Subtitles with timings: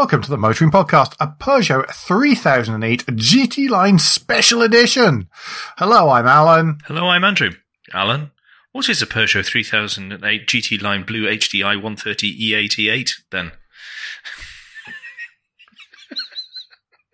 [0.00, 5.28] Welcome to the Motoring Podcast, a Peugeot 3008 GT Line Special Edition.
[5.76, 6.78] Hello, I'm Alan.
[6.86, 7.50] Hello, I'm Andrew.
[7.92, 8.30] Alan,
[8.72, 13.52] what is a Peugeot 3008 GT Line Blue HDI 130 E88 then?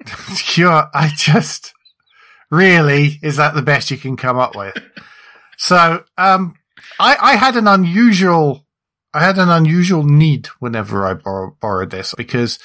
[0.37, 1.75] Sure, I just
[2.53, 4.77] really is that the best you can come up with?
[5.57, 6.55] So, um,
[7.00, 8.64] I, I had an unusual,
[9.17, 12.59] I had an unusual need whenever I borrow, borrowed this because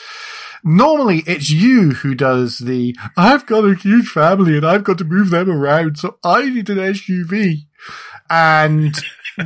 [0.65, 5.05] normally it's you who does the, I've got a huge family and I've got to
[5.05, 5.97] move them around.
[5.97, 7.67] So I need an SUV.
[8.29, 8.93] And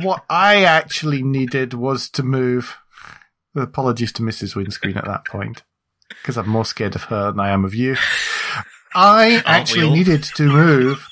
[0.02, 2.76] what I actually needed was to move,
[3.54, 4.56] apologies to Mrs.
[4.56, 5.62] Windscreen at that point
[6.08, 7.96] because I'm more scared of her than I am of you.
[8.96, 11.06] I actually needed to move.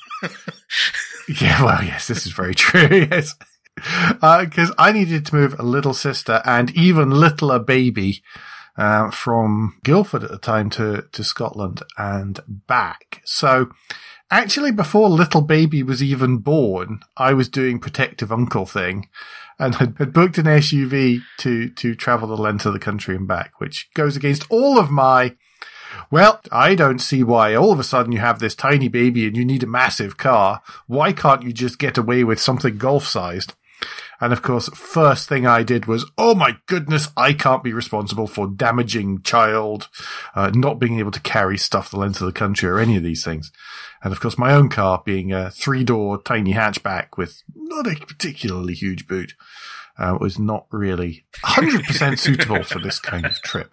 [1.41, 3.07] yeah, well, yes, this is very true.
[3.09, 3.33] Yes.
[3.75, 8.23] Because uh, I needed to move a little sister and even littler baby
[8.77, 13.21] uh, from Guildford at the time to, to Scotland and back.
[13.25, 13.69] So
[14.31, 19.09] actually, before little baby was even born, I was doing protective uncle thing
[19.59, 23.27] and had, had booked an SUV to, to travel the length of the country and
[23.27, 25.35] back, which goes against all of my
[26.11, 29.37] well, I don't see why all of a sudden you have this tiny baby and
[29.37, 30.61] you need a massive car.
[30.87, 33.53] Why can't you just get away with something golf sized?
[34.21, 38.27] And of course, first thing I did was, oh my goodness, I can't be responsible
[38.27, 39.89] for damaging child,
[40.35, 43.03] uh, not being able to carry stuff the length of the country or any of
[43.03, 43.51] these things.
[44.03, 47.95] And of course, my own car being a three door tiny hatchback with not a
[47.95, 49.33] particularly huge boot.
[49.97, 53.71] Uh, was not really 100% suitable for this kind of trip.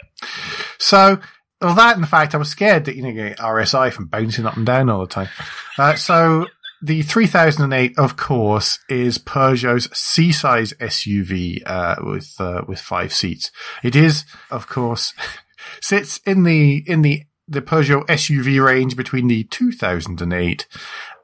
[0.79, 1.19] So,
[1.61, 4.65] well, that the fact I was scared that, you know, RSI from bouncing up and
[4.65, 5.29] down all the time.
[5.77, 6.47] Uh, so
[6.83, 13.53] the 3008, of course, is Peugeot's C-size SUV, uh, with, uh, with five seats.
[13.85, 15.15] It is, of course,
[15.81, 20.67] sits in the, in the, the Peugeot SUV range between the 2008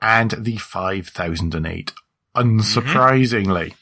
[0.00, 1.92] and the 5008,
[2.36, 3.72] unsurprisingly.
[3.72, 3.74] Mm-hmm.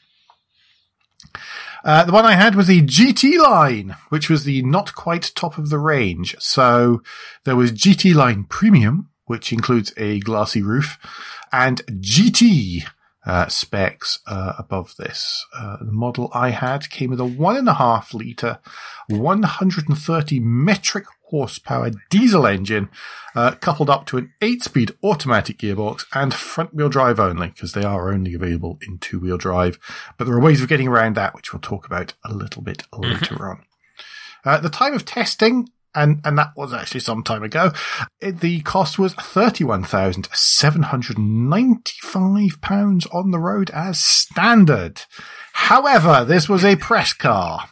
[1.84, 5.56] Uh, the one I had was the GT line, which was the not quite top
[5.56, 6.34] of the range.
[6.40, 7.02] So
[7.44, 10.98] there was GT line premium, which includes a glassy roof
[11.52, 12.84] and GT
[13.26, 15.44] uh, specs uh, above this.
[15.54, 18.60] Uh, the model I had came with a one and a half liter,
[19.08, 22.88] 130 metric horsepower diesel engine,
[23.34, 27.72] uh, coupled up to an eight speed automatic gearbox and front wheel drive only, because
[27.72, 29.78] they are only available in two wheel drive.
[30.16, 32.84] But there are ways of getting around that, which we'll talk about a little bit
[32.92, 33.42] later mm-hmm.
[33.42, 33.62] on.
[34.44, 37.72] At the time of testing, and and that was actually some time ago.
[38.20, 43.70] It, the cost was thirty one thousand seven hundred ninety five pounds on the road
[43.70, 45.02] as standard.
[45.52, 47.68] However, this was a press car,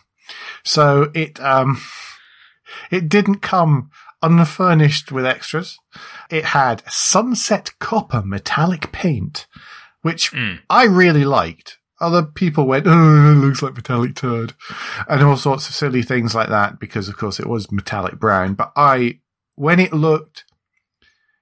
[0.64, 1.80] so it um
[2.90, 3.90] it didn't come
[4.22, 5.78] unfurnished with extras.
[6.30, 9.46] It had sunset copper metallic paint,
[10.02, 10.60] which mm.
[10.70, 14.54] I really liked other people went, oh, it looks like metallic turd,
[15.08, 18.54] and all sorts of silly things like that because, of course, it was metallic brown.
[18.54, 19.20] But I,
[19.56, 20.44] when it looked,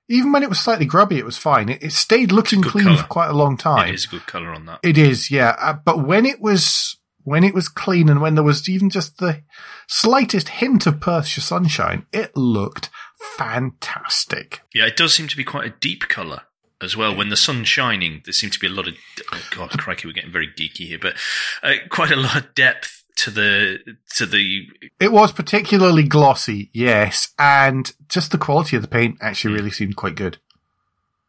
[0.09, 1.69] even when it was slightly grubby, it was fine.
[1.69, 2.99] It, it stayed looking clean colour.
[2.99, 3.89] for quite a long time.
[3.89, 4.81] It is a good color on that.
[4.83, 5.57] It is, yeah.
[5.59, 9.19] Uh, but when it was when it was clean and when there was even just
[9.19, 9.43] the
[9.87, 12.91] slightest hint of Perthshire sunshine, it looked
[13.37, 14.63] fantastic.
[14.75, 16.43] Yeah, it does seem to be quite a deep color
[16.83, 17.15] as well.
[17.15, 18.95] When the sun's shining, there seems to be a lot of
[19.33, 21.15] oh God, crikey, we're getting very geeky here, but
[21.63, 23.79] uh, quite a lot of depth to the
[24.17, 24.67] to the.
[25.01, 29.97] It was particularly glossy, yes, and just the quality of the paint actually really seemed
[29.97, 30.39] quite good.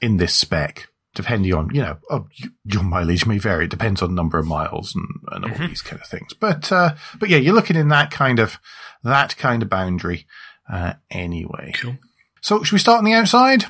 [0.00, 0.88] in this spec.
[1.14, 2.26] Depending on, you know, oh,
[2.64, 3.64] your mileage may vary.
[3.64, 5.68] It depends on number of miles and, and all mm-hmm.
[5.68, 6.34] these kind of things.
[6.34, 8.58] But, uh, but yeah, you're looking in that kind of,
[9.02, 10.26] that kind of boundary,
[10.70, 11.72] uh, anyway.
[11.74, 11.96] Cool.
[12.42, 13.64] So should we start on the outside?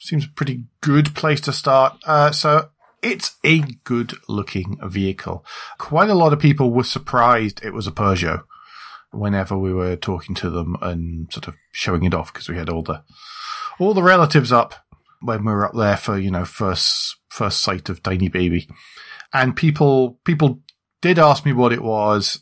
[0.00, 1.98] Seems a pretty good place to start.
[2.04, 2.70] Uh, so
[3.02, 5.44] it's a good looking vehicle.
[5.78, 8.42] Quite a lot of people were surprised it was a Peugeot
[9.10, 12.68] whenever we were talking to them and sort of showing it off because we had
[12.68, 13.02] all the,
[13.78, 14.74] all the relatives up
[15.20, 18.68] when we were up there for, you know, first, first sight of Tiny Baby.
[19.32, 20.60] And people, people
[21.00, 22.40] did ask me what it was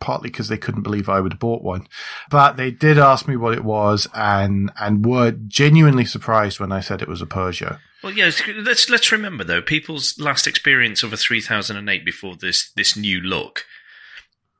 [0.00, 1.86] partly because they couldn't believe I would have bought one.
[2.30, 6.80] But they did ask me what it was and, and were genuinely surprised when I
[6.80, 7.78] said it was a Peugeot.
[8.02, 8.42] Well, yes.
[8.54, 13.64] Let's let's remember though, people's last experience of a 3008 before this this new look,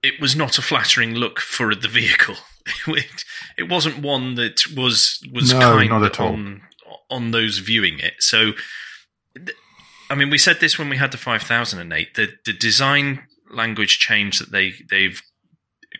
[0.02, 2.36] it was not a flattering look for the vehicle.
[2.88, 3.24] It,
[3.56, 6.32] it wasn't one that was was No, kind not at all.
[6.32, 6.62] on
[7.08, 8.14] on those viewing it.
[8.18, 8.54] So,
[10.10, 12.14] I mean, we said this when we had the 5008.
[12.14, 15.22] The the design language change that they they've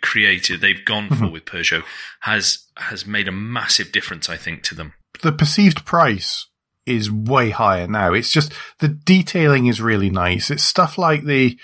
[0.03, 1.33] created, they've gone for Mhm.
[1.33, 1.85] with Peugeot,
[2.21, 4.29] has has made a massive difference.
[4.29, 4.95] I think to them.
[5.23, 6.47] the perceived price
[6.87, 8.13] is way higher now.
[8.13, 10.51] It's just the detailing is really nice.
[10.51, 11.59] It's stuff like the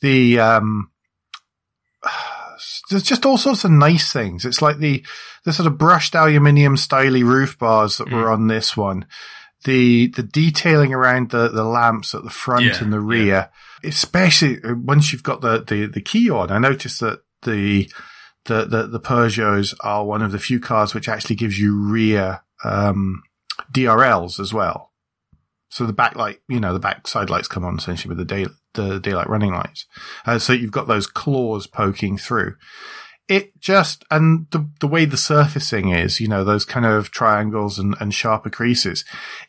[0.00, 0.90] the um
[2.90, 4.44] there's just all sorts of nice things.
[4.44, 5.04] It's like the
[5.44, 9.06] the sort of brushed aluminium styly roof bars that were on this one.
[9.64, 13.50] The the detailing around the the lamps at the front Yeah, and the rear,
[13.84, 16.50] especially once you've got the the the key on.
[16.50, 17.90] I noticed that the
[18.46, 22.40] the, the, the Peugeots are one of the few cars which actually gives you rear,
[22.64, 23.22] um,
[23.72, 24.92] DRLs as well.
[25.68, 28.46] So the backlight, you know, the back side lights come on essentially with the day,
[28.74, 29.86] the daylight running lights.
[30.26, 32.56] Uh, so you've got those claws poking through.
[33.28, 37.78] It just, and the, the way the surfacing is, you know, those kind of triangles
[37.78, 39.04] and, and sharper creases,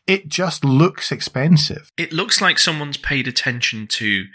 [0.06, 1.92] it just looks expensive.
[1.98, 4.26] it looks like someone's paid attention to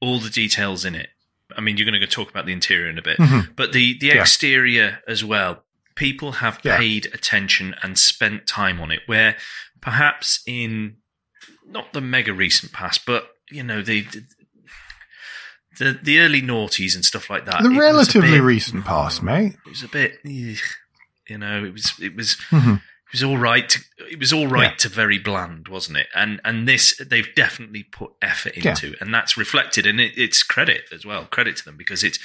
[0.00, 1.08] all the details in it.
[1.54, 3.54] I mean, you're going to go talk about the interior in a bit, Mhm.
[3.56, 4.20] but the the Yeah.
[4.22, 5.64] exterior as well.
[5.98, 6.76] People have Yeah.
[6.78, 9.00] paid attention and spent time on it.
[9.06, 9.36] Where
[9.80, 10.96] perhaps in
[11.66, 14.06] not the mega recent past, but you know the
[15.78, 17.62] the the early noughties and stuff like that.
[17.62, 19.54] The it was a relatively bit- recent past, mate.
[19.66, 20.56] It was a bit, you
[21.38, 22.76] know, it was it was Mhm.
[22.78, 23.68] it was all right.
[23.68, 23.80] To,
[24.10, 24.76] it was all right Yeah.
[24.76, 26.08] to very bland, wasn't it?
[26.14, 28.70] And and this they've definitely put effort Yeah.
[28.70, 31.26] into, and that's reflected, and it, it's credit as well.
[31.26, 32.18] Credit to them because it's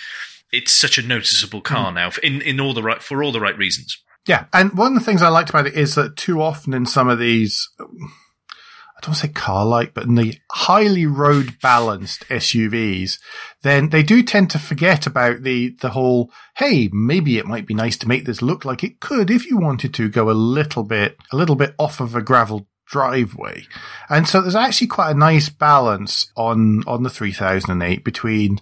[0.53, 1.95] it's such a noticeable car Mm.
[1.95, 3.97] now for, in in all the right for all the right reasons.
[4.25, 6.85] Yeah, and one of the things I liked about it is that too often in
[6.85, 11.57] some of these, I don't want to say car like, but in the highly road
[11.61, 13.17] balanced SUVs,
[13.63, 16.31] then they do tend to forget about the the whole.
[16.55, 19.57] Hey, maybe it might be nice to make this look like it could if you
[19.57, 23.65] wanted to go a little bit, a little bit off of a gravel driveway,
[24.09, 28.61] and so there's actually quite a nice balance on on the 3008 between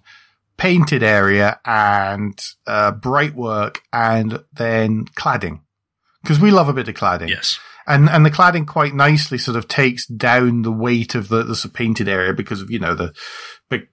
[0.62, 5.60] painted area and uh, bright work and then cladding.
[6.22, 7.30] Because we love a bit of cladding.
[7.30, 11.42] Yes, and and the cladding quite nicely sort of takes down the weight of the,
[11.42, 13.12] the painted area because of you know the
[13.72, 13.88] big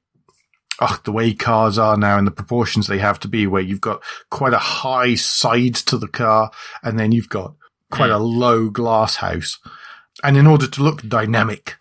[0.81, 3.81] oh, the way cars are now and the proportions they have to be where you've
[3.81, 6.51] got quite a high side to the car
[6.83, 7.55] and then you've got
[7.91, 9.59] quite a low glass house.
[10.23, 11.77] And in order to look dynamic.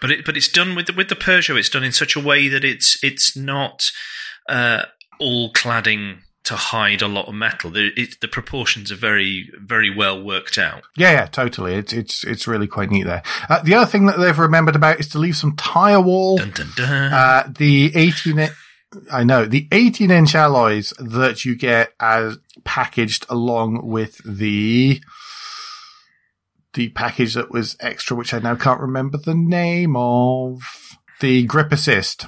[0.00, 1.58] But it but it's done with the, with the Peugeot.
[1.58, 3.90] It's done in such a way that it's it's not
[4.48, 4.82] uh,
[5.18, 7.70] all cladding to hide a lot of metal.
[7.70, 10.82] The, it, the proportions are very very well worked out.
[10.96, 11.74] Yeah, yeah, totally.
[11.74, 13.22] It's it's it's really quite neat there.
[13.48, 16.38] Uh, the other thing that they've remembered about is to leave some tire wall.
[16.38, 17.12] Dun, dun, dun.
[17.12, 18.50] Uh, the 18 in-
[19.10, 25.00] I know the 18 inch alloys that you get as packaged along with the
[26.74, 30.62] the package that was extra, which I now can't remember the name of
[31.20, 32.26] the grip assist.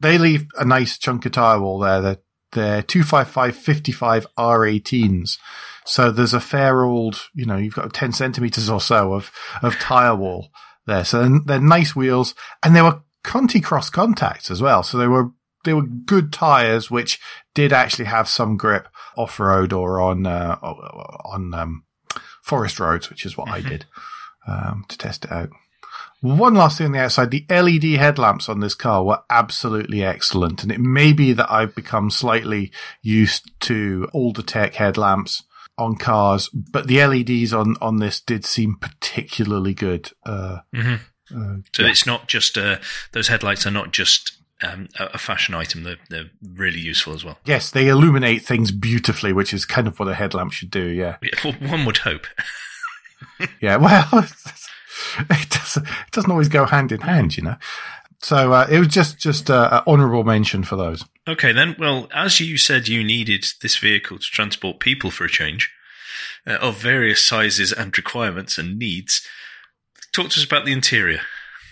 [0.00, 2.00] They leave a nice chunk of tire wall there.
[2.00, 2.18] They're,
[2.52, 5.38] they're 255 55 R18s.
[5.84, 9.30] So there's a fair old, you know, you've got 10 centimeters or so of,
[9.62, 10.50] of tire wall
[10.86, 11.04] there.
[11.04, 14.82] So they're, they're nice wheels and they were Conti cross contacts as well.
[14.82, 15.30] So they were,
[15.64, 17.18] they were good tires, which
[17.54, 21.84] did actually have some grip off road or on, uh, on, um,
[22.42, 23.68] forest roads, which is what I Mhm.
[23.68, 23.84] did,
[24.46, 25.50] um, to test it out.
[26.20, 30.62] One last thing on the outside, the LED headlamps on this car were absolutely excellent.
[30.64, 32.72] And it may be that I've become slightly
[33.02, 35.44] used to older tech headlamps
[35.76, 40.10] on cars, but the LEDs on, on this did seem particularly good.
[40.26, 40.98] Uh, Mhm.
[41.30, 41.88] uh, So yeah.
[41.90, 42.78] it's not just uh,
[43.12, 45.84] those headlights are not just um, a, a fashion item.
[45.84, 47.38] They're they're really useful as well.
[47.44, 50.84] yes, they illuminate things beautifully, which is kind of what a headlamp should do.
[50.84, 51.18] Yeah.
[51.22, 52.26] Yeah, well, one would hope.
[53.60, 54.08] Yeah, well,
[55.30, 55.57] it
[56.18, 57.56] doesn't, always go hand in hand, you know.
[58.20, 61.04] So uh, it was just just uh, an honourable mention for those.
[61.28, 61.76] Okay, then.
[61.78, 65.70] Well, as you said, you needed this vehicle to transport people for a change
[66.46, 69.26] uh, of various sizes and requirements and needs.
[70.12, 71.20] Talk to us about the interior.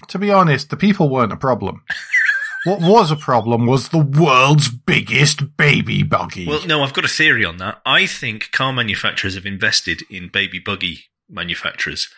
[0.08, 1.82] to be honest, the people weren't a problem.
[2.64, 6.46] what was a problem was the world's biggest baby buggy.
[6.46, 7.80] Well, no, I've got a theory on that.
[7.84, 12.08] I think car manufacturers have invested in baby buggy manufacturers.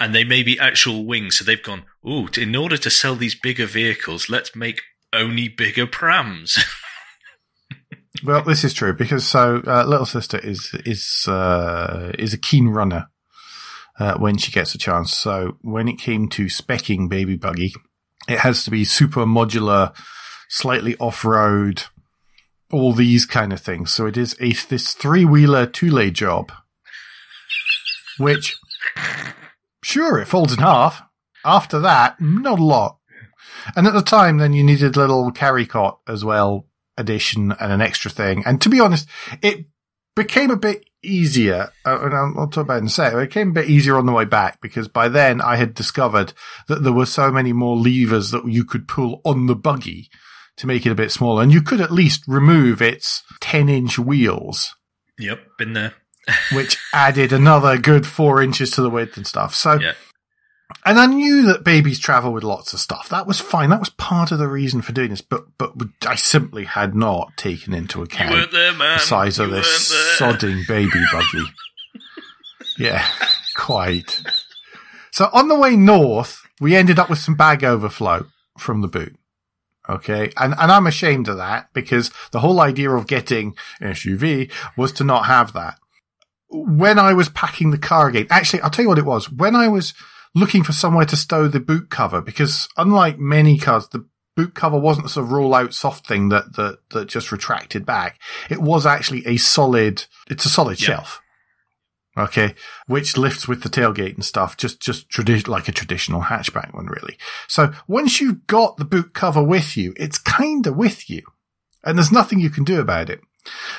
[0.00, 3.34] And they may be actual wings, so they've gone, ooh, in order to sell these
[3.34, 4.80] bigger vehicles, let's make
[5.12, 6.58] only bigger prams.
[8.24, 12.68] well, this is true because so uh, little sister is is uh, is a keen
[12.68, 13.08] runner
[13.98, 15.14] uh, when she gets a chance.
[15.14, 17.74] So when it came to specking baby buggy,
[18.28, 19.94] it has to be super modular,
[20.48, 21.84] slightly off road,
[22.72, 23.92] all these kind of things.
[23.92, 26.52] So it is a this three wheeler two lay job,
[28.18, 28.56] which
[29.82, 31.02] sure it folds in half.
[31.44, 32.98] After that, not a lot.
[33.76, 37.72] And at the time, then you needed a little carry cot as well, addition and
[37.72, 38.42] an extra thing.
[38.46, 39.08] And to be honest,
[39.42, 39.66] it
[40.14, 41.70] became a bit easier.
[41.84, 43.12] Uh, and I'll, I'll, talk about it in a sec.
[43.12, 46.32] It became a bit easier on the way back because by then I had discovered
[46.68, 50.10] that there were so many more levers that you could pull on the buggy
[50.56, 51.42] to make it a bit smaller.
[51.42, 54.74] And you could at least remove its 10 inch wheels.
[55.18, 55.94] Yep, been there.
[56.52, 59.54] Which added another good four inches to the width and stuff.
[59.54, 59.92] So, yeah.
[60.84, 63.08] and I knew that babies travel with lots of stuff.
[63.08, 63.70] That was fine.
[63.70, 65.22] That was part of the reason for doing this.
[65.22, 65.72] But, but
[66.06, 71.00] I simply had not taken into account there, the size you of this sodding baby
[71.12, 71.44] buggy.
[72.78, 73.06] yeah,
[73.56, 74.22] quite.
[75.10, 78.26] So on the way north, we ended up with some bag overflow
[78.58, 79.16] from the boot.
[79.88, 80.32] Okay.
[80.36, 84.92] And, and I'm ashamed of that because the whole idea of getting an SUV was
[84.92, 85.78] to not have that
[86.50, 89.30] when I was packing the car again, actually, I'll tell you what it was.
[89.30, 89.94] When I was
[90.34, 94.78] looking for somewhere to stow the boot cover, because unlike many cars, the boot cover
[94.78, 98.20] wasn't a sort of roll out soft thing that, that, that just retracted back.
[98.48, 100.86] It was actually a solid, it's a solid yeah.
[100.86, 101.20] shelf.
[102.16, 102.54] Okay.
[102.86, 106.86] Which lifts with the tailgate and stuff, just, just tradi- like a traditional hatchback one,
[106.86, 107.16] really.
[107.48, 111.22] So once you've got the boot cover with you, it's kind of with you
[111.84, 113.20] and there's nothing you can do about it.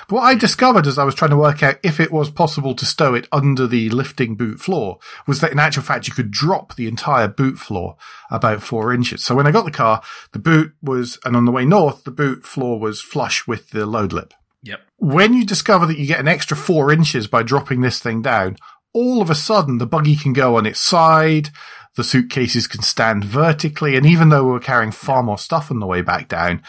[0.08, 2.74] But what I discovered as I was trying to work out if it was possible
[2.76, 6.32] to stow it under the lifting boot floor was that in actual fact you could
[6.32, 7.96] drop the entire boot floor
[8.30, 9.24] about four inches.
[9.24, 10.02] So when I got the car,
[10.32, 13.86] the boot was, and on the way north, the boot floor was flush with the
[13.86, 14.34] load lip.
[14.64, 14.82] Yep.
[14.98, 18.58] When you discover that you get an extra four inches by dropping this thing down,
[18.94, 21.50] all of a sudden the buggy can go on its side,
[21.96, 25.80] the suitcases can stand vertically, and even though we were carrying far more stuff on
[25.80, 26.62] the way back down,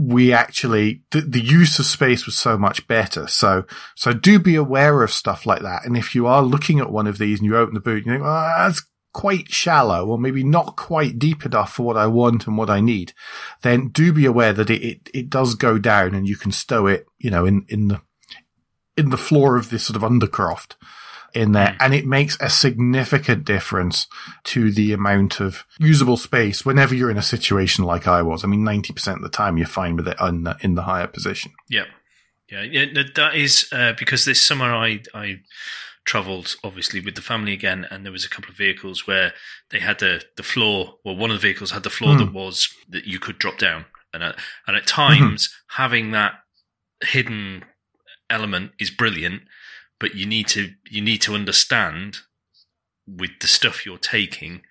[0.00, 3.26] we actually the, the, use of space was so much better.
[3.26, 5.84] So so do be aware of stuff like that.
[5.84, 8.12] And if you are looking at one of these and you open the boot, you
[8.12, 12.46] think, oh, that's quite shallow, or maybe not quite deep enough for what I want
[12.46, 13.12] and what I need,
[13.60, 16.86] then do be aware that it it, it does go down, and you can stow
[16.86, 18.00] it, you know, in in the
[18.96, 20.76] in the floor of this sort of undercroft
[21.34, 21.68] in there.
[21.68, 21.76] Mm.
[21.80, 24.06] And it makes a significant difference
[24.44, 28.44] to the amount of usable space whenever you're in a situation like I was.
[28.44, 31.06] I mean, 90% of the time you're fine with it in the, in the higher
[31.06, 31.52] position.
[31.68, 31.84] Yeah.
[32.50, 32.62] Yeah.
[32.62, 35.40] yeah that is uh, because this summer I, I,
[36.06, 39.32] travelled obviously with the family again, and there was a couple of vehicles where
[39.70, 40.94] they had the the floor.
[41.04, 42.18] Well, one of the vehicles had the floor mm.
[42.18, 45.82] that was that you could drop down, and at, and at times mm-hmm.
[45.82, 46.32] having that
[47.02, 47.64] hidden
[48.28, 49.42] element is brilliant
[50.00, 52.18] but you need to you need to understand
[53.06, 54.62] with the stuff you're taking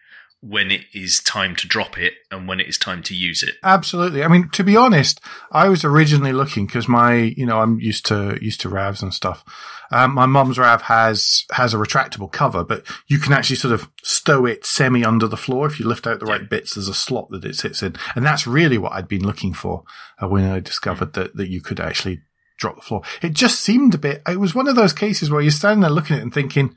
[0.42, 3.56] when it is time to drop it and when it is time to use it.
[3.62, 4.24] Absolutely.
[4.24, 5.20] I mean, to be honest,
[5.52, 9.14] I was originally looking because my, you know, I'm used to used to Ravs and
[9.14, 9.44] stuff.
[9.92, 13.90] Um, my mum's Rav has has a retractable cover, but you can actually sort of
[14.02, 16.76] stow it semi under the floor if you lift out the right bits.
[16.76, 19.84] There's a slot that it sits in, and that's really what I'd been looking for
[20.24, 22.22] uh, when I discovered that that you could actually
[22.60, 23.02] drop the floor.
[23.22, 25.90] It just seemed a bit, it was one of those cases where you're standing there
[25.90, 26.76] looking at it and thinking,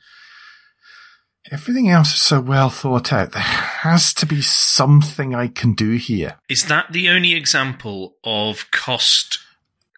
[1.50, 3.32] everything else is so well thought out.
[3.32, 6.38] There has to be something I can do here.
[6.48, 9.38] Is that the only example of cost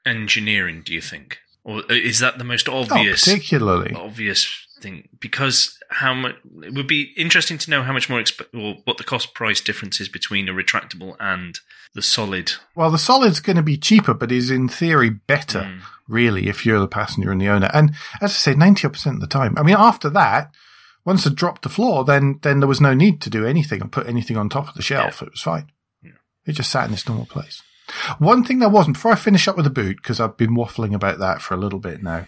[0.07, 1.39] engineering, do you think?
[1.63, 3.27] Or uh, is that the most obvious?
[3.27, 8.09] Oh, particularly obvious thing because how much it would be interesting to know how much
[8.09, 11.59] more exp- or what the cost price difference is between a retractable and
[11.95, 12.53] the solid.
[12.75, 15.81] Well, the solid's going to be cheaper, but is in theory better, mm.
[16.07, 17.71] really, if you're the passenger and the owner.
[17.73, 19.55] And as I say, ninety percent of the time.
[19.57, 20.55] I mean, after that,
[21.05, 23.89] once it dropped the floor, then then there was no need to do anything or
[23.89, 25.21] put anything on top of the shelf.
[25.21, 25.27] Yeah.
[25.27, 25.73] It was fine.
[26.03, 26.19] Yeah.
[26.47, 27.63] It just sat in its normal place.
[28.19, 30.95] One thing there wasn't before I finish up with the boot because I've been waffling
[30.95, 32.27] about that for a little bit now.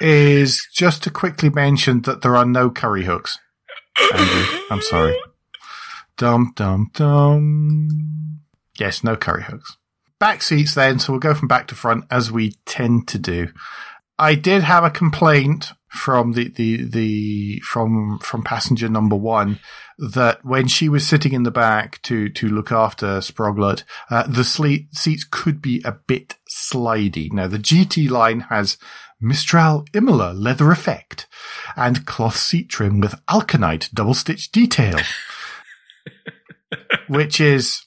[0.00, 3.38] Is just to quickly mention that there are no curry hooks.
[4.14, 5.18] Andrew, I'm sorry.
[6.16, 8.40] Dum dum dum.
[8.78, 9.76] Yes, no curry hooks.
[10.18, 13.48] Back seats then, so we'll go from back to front as we tend to do.
[14.18, 19.60] I did have a complaint from the, the, the, from, from passenger number one
[19.98, 24.44] that when she was sitting in the back to, to look after Sproglet, uh, the
[24.44, 27.32] sleet, seats could be a bit slidey.
[27.32, 28.76] Now the GT line has
[29.20, 31.26] Mistral Imola leather effect
[31.76, 34.98] and cloth seat trim with Alkanite double stitch detail,
[37.08, 37.86] which is,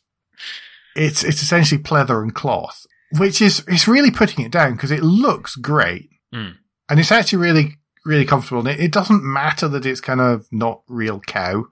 [0.96, 2.86] it's, it's essentially pleather and cloth,
[3.18, 6.10] which is, it's really putting it down because it looks great.
[6.34, 6.56] Mm.
[6.90, 8.60] And it's actually really, really comfortable.
[8.60, 11.66] And it, it doesn't matter that it's kind of not real cow,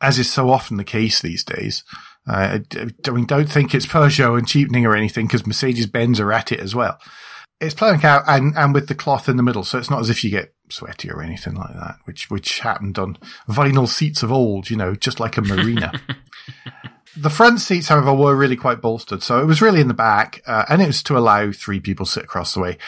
[0.00, 1.82] as is so often the case these days.
[2.28, 6.20] Uh, I, I mean, don't think it's Peugeot and cheapening or anything because Mercedes Benz
[6.20, 6.98] are at it as well.
[7.60, 9.64] It's playing out and, and with the cloth in the middle.
[9.64, 12.98] So it's not as if you get sweaty or anything like that, which, which happened
[12.98, 15.92] on vinyl seats of old, you know, just like a Marina.
[17.16, 19.22] the front seats, however, were really quite bolstered.
[19.22, 22.06] So it was really in the back, uh, and it was to allow three people
[22.06, 22.78] sit across the way.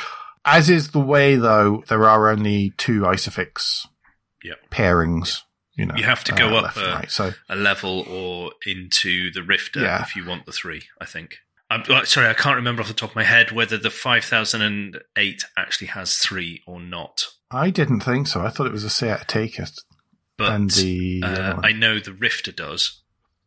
[0.44, 3.86] As is the way, though, there are only two Isofix
[4.42, 4.58] Yep.
[4.70, 5.42] pairings.
[5.76, 7.10] You know, You have to uh, go up a, right.
[7.10, 10.02] So a level or into the Rifter Yeah.
[10.02, 11.36] if you want the three, I think.
[11.72, 15.44] I'm uh, sorry, I can't remember off the top of my head whether the 5008
[15.56, 17.26] actually has three or not.
[17.50, 18.40] I didn't think so.
[18.42, 19.72] I thought it was a Seat Ateca
[20.36, 21.60] But and the uh.
[21.62, 23.00] I know the Rifter does,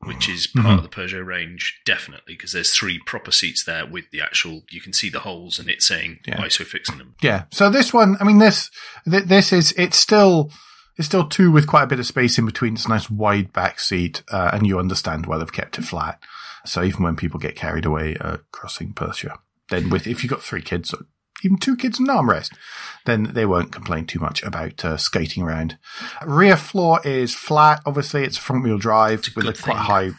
[0.04, 0.64] which is Mhm.
[0.64, 4.64] part of the Peugeot range, definitely, because there's three proper seats there with the actual,
[4.70, 6.38] you can see the holes and it's saying Yeah.
[6.42, 7.16] ISOFIX in them.
[7.22, 7.44] Yeah.
[7.52, 8.70] So this one, I mean, this,
[9.10, 10.52] th- this is, it's still,
[10.98, 12.74] it's still two with quite a bit of space in between.
[12.76, 16.20] It's a nice wide back seat, uh, and you understand why they've kept it flat.
[16.66, 19.38] So even when people get carried away, uh, crossing Perthshire,
[19.70, 21.06] then with, if you've got three kids or
[21.44, 22.56] even two kids and an armrest,
[23.06, 25.78] then they won't complain too much about, uh, skating around.
[26.26, 27.82] Rear floor is flat.
[27.86, 29.76] Obviously, it's front wheel drive a with a quite thing.
[29.76, 30.12] high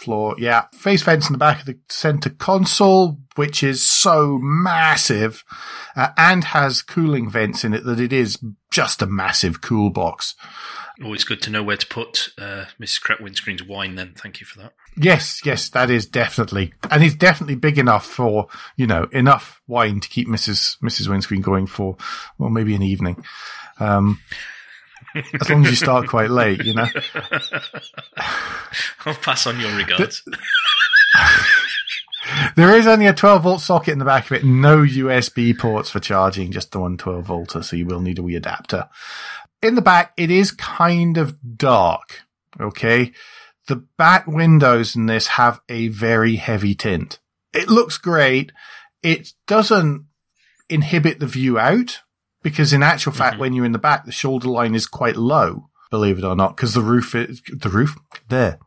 [0.00, 0.34] floor.
[0.38, 0.66] Yeah.
[0.74, 5.44] Face vents in the back of the center console, which is so massive,
[5.94, 8.38] uh, and has cooling vents in it that it is
[8.70, 10.34] just a massive cool box.
[11.02, 13.00] Always good to know where to put uh, Mrs.
[13.00, 14.14] Crap Windscreen's wine then.
[14.16, 14.74] Thank you for that.
[14.96, 20.00] Yes, yes, that is definitely, and it's definitely big enough for, you know, enough wine
[20.00, 20.78] to keep Mrs.
[20.80, 21.08] Mrs.
[21.08, 21.96] Windscreen going for,
[22.38, 23.24] well, maybe an evening.
[23.78, 24.20] Um,
[25.14, 26.86] as long as you start quite late, you know.
[29.06, 30.22] I'll pass on your regards.
[32.54, 35.90] There is only a 12 volt socket in the back of it, no USB ports
[35.90, 38.88] for charging, just the one 12 volter, so you will need a wee adapter.
[39.62, 42.22] In the back, it is kind of dark.
[42.60, 43.12] Okay.
[43.66, 47.18] The back windows in this have a very heavy tint.
[47.52, 48.52] It looks great.
[49.02, 50.06] It doesn't
[50.68, 52.00] inhibit the view out
[52.42, 53.40] because in actual fact, Mhm.
[53.40, 56.56] when you're in the back, the shoulder line is quite low, believe it or not,
[56.56, 57.96] because the roof is, the roof,
[58.28, 58.58] there,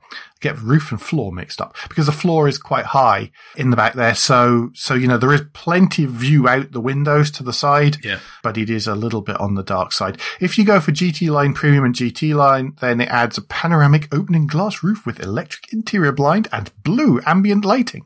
[0.43, 3.93] get roof and floor mixed up because the floor is quite high in the back
[3.93, 4.13] there.
[4.13, 8.03] So, so, you know, there is plenty of view out the windows to the side
[8.03, 8.19] yeah.
[8.43, 10.19] but it is a little bit on the dark side.
[10.41, 14.13] If you go for GT line premium and GT line, then it adds a panoramic
[14.13, 18.05] opening glass roof with electric interior blind and blue ambient lighting,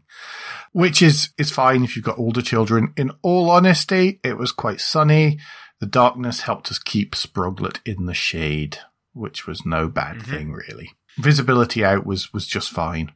[0.71, 2.93] which is, is fine if you've got older children.
[2.95, 5.39] In all honesty, it was quite sunny.
[5.79, 8.79] The darkness helped us keep Sproglet in the shade,
[9.17, 10.25] which was no bad Mhm.
[10.25, 10.91] thing really.
[11.17, 13.11] Visibility out was, was just fine,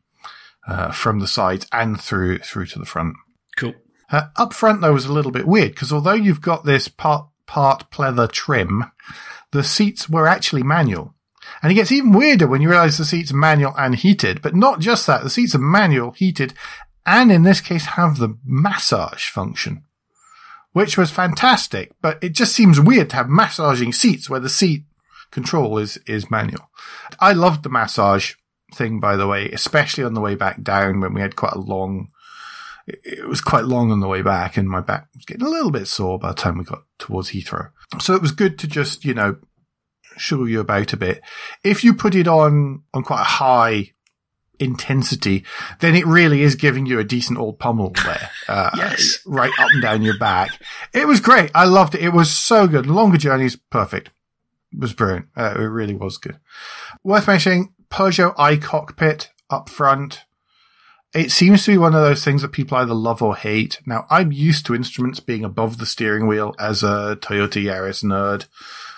[0.68, 3.16] uh, from the sides and through, through to the front.
[3.58, 3.76] Cool.
[4.12, 7.28] Uh, up front though was a little bit weird because although you've got this part
[7.48, 8.86] part pleather trim,
[9.52, 11.14] the seats were actually manual.
[11.62, 14.56] And it gets even weirder when you realize the seats are manual and heated, but
[14.56, 16.54] not just that, the seats are manual, heated,
[17.06, 19.84] and in this case have the massage function,
[20.72, 24.86] which was fantastic, but it just seems weird to have massaging seats where the seat
[25.32, 26.70] control is, is manual.
[27.20, 28.34] I loved the massage
[28.74, 31.60] thing, by the way, especially on the way back down when we had quite a
[31.60, 32.10] long,
[32.88, 35.72] it was quite long on the way back and my back was getting a little
[35.72, 37.70] bit sore by the time we got towards Heathrow.
[38.00, 39.38] So it was good to just, you know,
[40.18, 41.22] show you about a bit.
[41.64, 43.92] If you put it on, on quite a high
[44.60, 45.44] intensity,
[45.80, 48.30] then it really is giving you a decent old pummel there.
[48.48, 49.20] Uh, Yes.
[49.26, 50.50] Right up and down your back.
[50.94, 51.52] It was great.
[51.56, 52.02] I loved it.
[52.02, 52.86] It was so good.
[52.86, 54.12] Longer journeys, perfect.
[54.78, 55.28] Was brilliant.
[55.36, 56.40] Uh, it really was good.
[57.04, 60.24] Worth mentioning, Peugeot iCockpit up front.
[61.14, 63.82] It seems to be one of those things that people either love or hate.
[63.86, 68.46] Now, I'm used to instruments being above the steering wheel as a Toyota Yaris nerd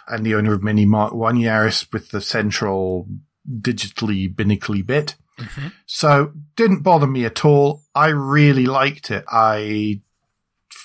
[0.07, 3.07] and the owner of Mini Mark 1 Yaris with the central
[3.49, 5.15] digitally binically bit.
[5.39, 7.81] hmm So didn't bother me at all.
[7.95, 9.25] I really liked it.
[9.27, 10.01] I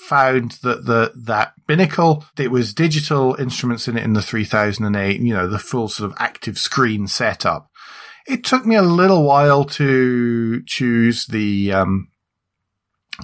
[0.09, 5.35] found that the that binnacle it was digital instruments in it in the 3008 you
[5.35, 7.71] know the full sort of active screen setup
[8.27, 12.09] it took me a little while to choose the um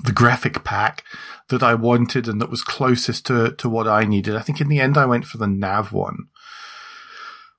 [0.02, 1.04] the graphic pack
[1.48, 4.34] that I wanted and that was closest to, to what I needed.
[4.34, 6.28] I think in the end I went for the nav one,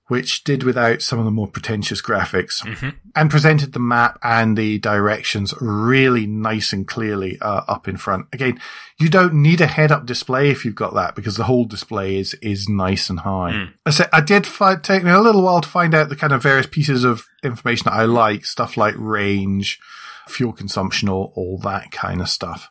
[0.08, 4.58] which did without some of the more pretentious graphics hmm and presented the map and
[4.58, 8.26] the directions really nice and clearly uh, up in front.
[8.34, 8.60] Again,
[9.00, 12.34] you don't need a head-up display if you've got that because the whole display is
[12.42, 13.54] is nice and high.
[13.54, 13.74] Mm.
[13.86, 16.34] I said I did find take me a little while to find out the kind
[16.34, 19.80] of various pieces of information that I like, stuff like range,
[20.28, 22.70] fuel consumption, or all that kind of stuff.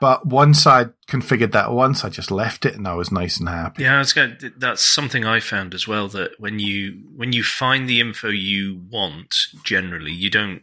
[0.00, 3.48] But once I configured that once, I just left it and I was nice and
[3.48, 3.82] happy.
[3.82, 6.08] Yeah, I was going that's something I found as well.
[6.08, 10.62] That when you when you find the info you want, generally you don't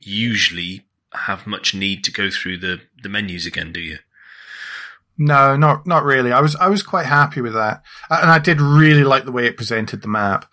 [0.00, 3.98] usually have much need to go through the the menus again, do you?
[5.16, 6.32] No, not not really.
[6.32, 9.46] I was I was quite happy with that, and I did really like the way
[9.46, 10.52] it presented the map.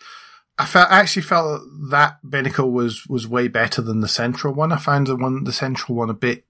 [0.60, 4.54] I felt I actually felt that, that Binnacle was was way better than the central
[4.54, 4.72] one.
[4.72, 6.46] I found the one the central one a bit,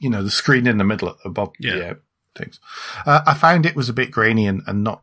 [0.00, 1.76] you know, the screen in the middle above Yeah.
[1.76, 1.92] yeah,
[2.36, 2.58] things.
[3.06, 5.02] Uh, I found it was a bit grainy and, and not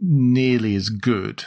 [0.00, 1.44] nearly as good.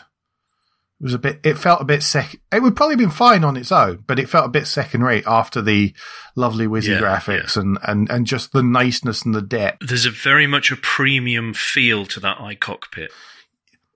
[0.99, 1.39] It was a bit.
[1.43, 2.37] It felt a bit sec.
[2.53, 5.25] It would probably been fine on its own, but it felt a bit second rate
[5.27, 5.93] after the
[6.35, 9.87] lovely whizzy Yeah, graphics and, and and just the niceness and the depth.
[9.87, 13.09] There's a very much a premium feel to that iCockpit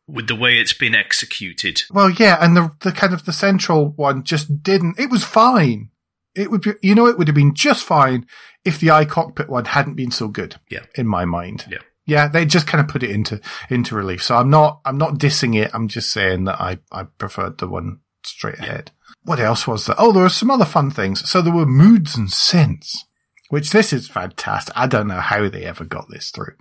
[0.07, 1.83] with the way it's been executed.
[1.89, 4.99] Well, yeah, and the the kind of the central one just didn't.
[4.99, 5.91] It was fine.
[6.35, 8.25] It would be, you know, it would have been just fine
[8.65, 10.55] if the iCockpit one hadn't been so good.
[10.69, 10.85] Yeah.
[10.95, 11.65] in my mind.
[11.69, 11.79] Yeah.
[12.05, 14.23] yeah, they just kind of put it into into relief.
[14.23, 15.71] So I'm not I'm not dissing it.
[15.73, 18.91] I'm just saying that I I preferred the one straight ahead.
[19.23, 19.95] What else was there?
[19.99, 21.29] Oh, there were some other fun things.
[21.29, 23.05] So there were moods and scents.
[23.49, 24.77] Which this is fantastic.
[24.77, 26.53] I don't know how they ever got this through,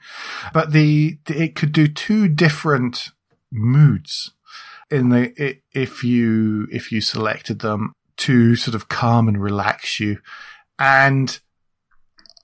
[0.55, 3.11] but the, the it could do two different
[3.53, 4.33] moods
[4.91, 10.01] in the i if you if you selected them to sort of calm and relax
[10.01, 10.19] you
[10.79, 11.41] and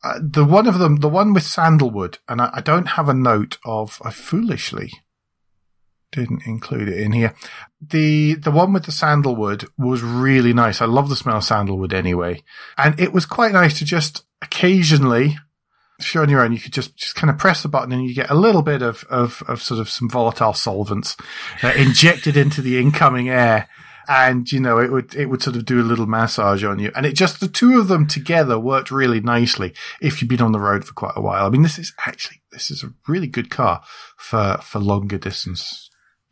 [0.04, 3.14] uh, the one of them the one with sandalwood and I, I don't have a
[3.14, 4.90] note of i foolishly
[6.14, 7.34] didn't include it in here.
[7.80, 10.80] The the one with the sandalwood was really nice.
[10.80, 12.42] I love the smell of sandalwood anyway.
[12.78, 15.38] And it was quite nice to just occasionally
[15.98, 18.04] if you're on your own, you could just, just kind of press the button and
[18.04, 21.16] you get a little bit of, of, of sort of some volatile solvents
[21.62, 23.68] uh, injected into the incoming air.
[24.08, 26.90] And, you know, it would, it would sort of do a little massage on you.
[26.94, 30.52] And it just, the two of them together worked really nicely if you've been on
[30.52, 31.46] the road for quite a while.
[31.46, 33.82] I mean, this is actually, this is a really good car
[34.16, 35.90] for, for longer distance,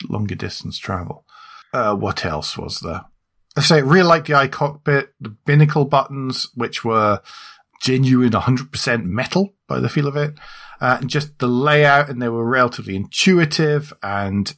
[0.09, 1.25] longer distance travel.
[1.73, 3.03] Uh, what else was there?
[3.57, 7.21] I say, I really like the iCockpit, the binnacle buttons, which were,
[7.83, 10.39] genuine 100% metal by the feel of it.
[10.81, 14.55] Uh, and just the layout and they were relatively intuitive and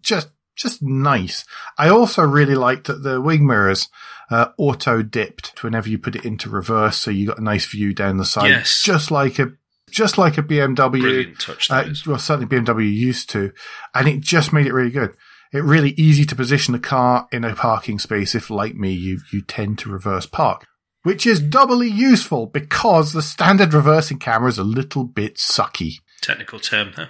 [0.00, 1.44] just, just nice.
[1.78, 3.88] I also really liked that the wing mirrors,
[4.30, 6.96] uh, auto dipped whenever you put it into reverse.
[6.96, 8.50] So you got a nice view down the side.
[8.50, 8.82] Yes.
[8.82, 9.52] Just like a,
[9.90, 11.00] just like a BMW.
[11.00, 11.70] Brilliant touch.
[11.70, 13.52] Uh, well, certainly BMW used to,
[13.94, 15.14] and it just made it really good.
[15.52, 19.18] It really easy to position the car in a parking space if, like me, you
[19.32, 20.64] you tend to reverse park,
[21.02, 25.94] which is doubly useful because the standard reversing camera is a little bit sucky.
[26.20, 27.06] Technical term, huh?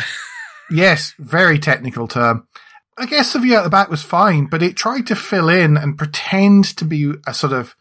[0.70, 2.46] Yes, very technical term.
[2.98, 5.76] I guess the view at the back was fine, but it tried to fill in
[5.76, 7.74] and pretend to be a sort of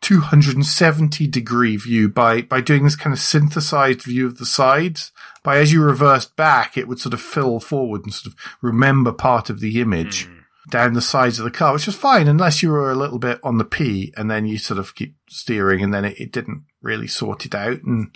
[0.00, 5.12] 270 degree view by, by doing this kind of synthesized view of the sides.
[5.42, 9.12] By as you reversed back, it would sort of fill forward and sort of remember
[9.12, 10.70] part of the image Mm.
[10.70, 13.40] down the sides of the car, which was fine unless you were a little bit
[13.42, 16.64] on the P and then you sort of keep steering and then it, it didn't
[16.82, 17.82] really sort it out.
[17.84, 18.14] And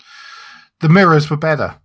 [0.81, 1.77] the mirrors were better.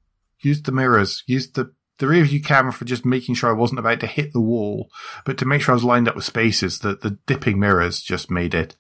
[0.42, 3.80] Used the mirrors, used the, the rear view camera for just making sure I wasn't
[3.80, 4.90] about to hit the wall,
[5.26, 8.30] but to make sure I was lined up with spaces that the dipping mirrors just
[8.30, 8.76] made it,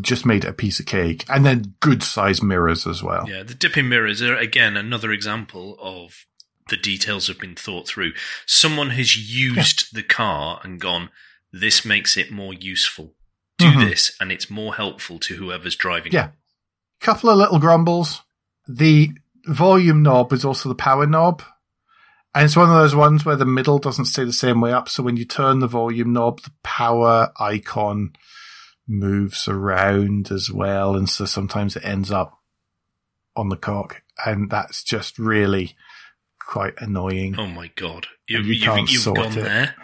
[0.00, 1.24] just made it a piece of cake.
[1.28, 3.28] And then good size mirrors as well.
[3.28, 6.26] Yeah, the dipping mirrors are again another example of
[6.68, 8.12] the details have been thought through.
[8.46, 11.10] Someone has used the car and gone,
[11.52, 13.14] this makes it more useful.
[13.58, 13.88] Do Mhm.
[13.90, 16.12] this, and it's more helpful to whoever's driving.
[16.12, 16.30] Yeah.
[17.00, 18.22] Couple of little grumbles.
[18.66, 19.10] The
[19.46, 21.42] volume knob is also the power knob.
[22.34, 24.88] And it's one of those ones where the middle doesn't stay the same way up.
[24.88, 28.12] So when you turn the volume knob, the power icon
[28.88, 30.96] moves around as well.
[30.96, 32.38] And so sometimes it ends up
[33.36, 34.02] on the cock.
[34.24, 35.76] And that's just really
[36.40, 37.34] quite annoying.
[37.38, 39.42] Oh my god, you, You you, can't you've sort gone it.
[39.42, 39.74] there.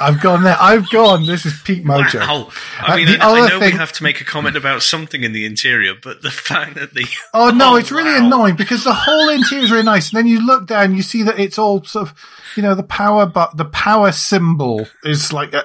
[0.00, 0.56] I've gone there.
[0.60, 1.26] I've gone.
[1.26, 2.20] This is peak mojo.
[2.20, 2.48] Wow.
[2.80, 4.82] Uh, I mean, the I, I know thing- we have to make a comment about
[4.82, 8.26] something in the interior, but the fact that the Oh no, Oh, it's really wow.
[8.26, 11.22] annoying because the whole interior is really nice, and then you look down, you see
[11.24, 12.14] that it's all sort of,
[12.56, 15.64] you know, the power, but the power symbol is like a,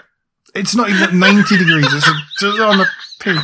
[0.56, 1.92] It's not even 90 degrees.
[1.94, 2.06] It's
[2.40, 2.88] just on the
[3.20, 3.40] peak.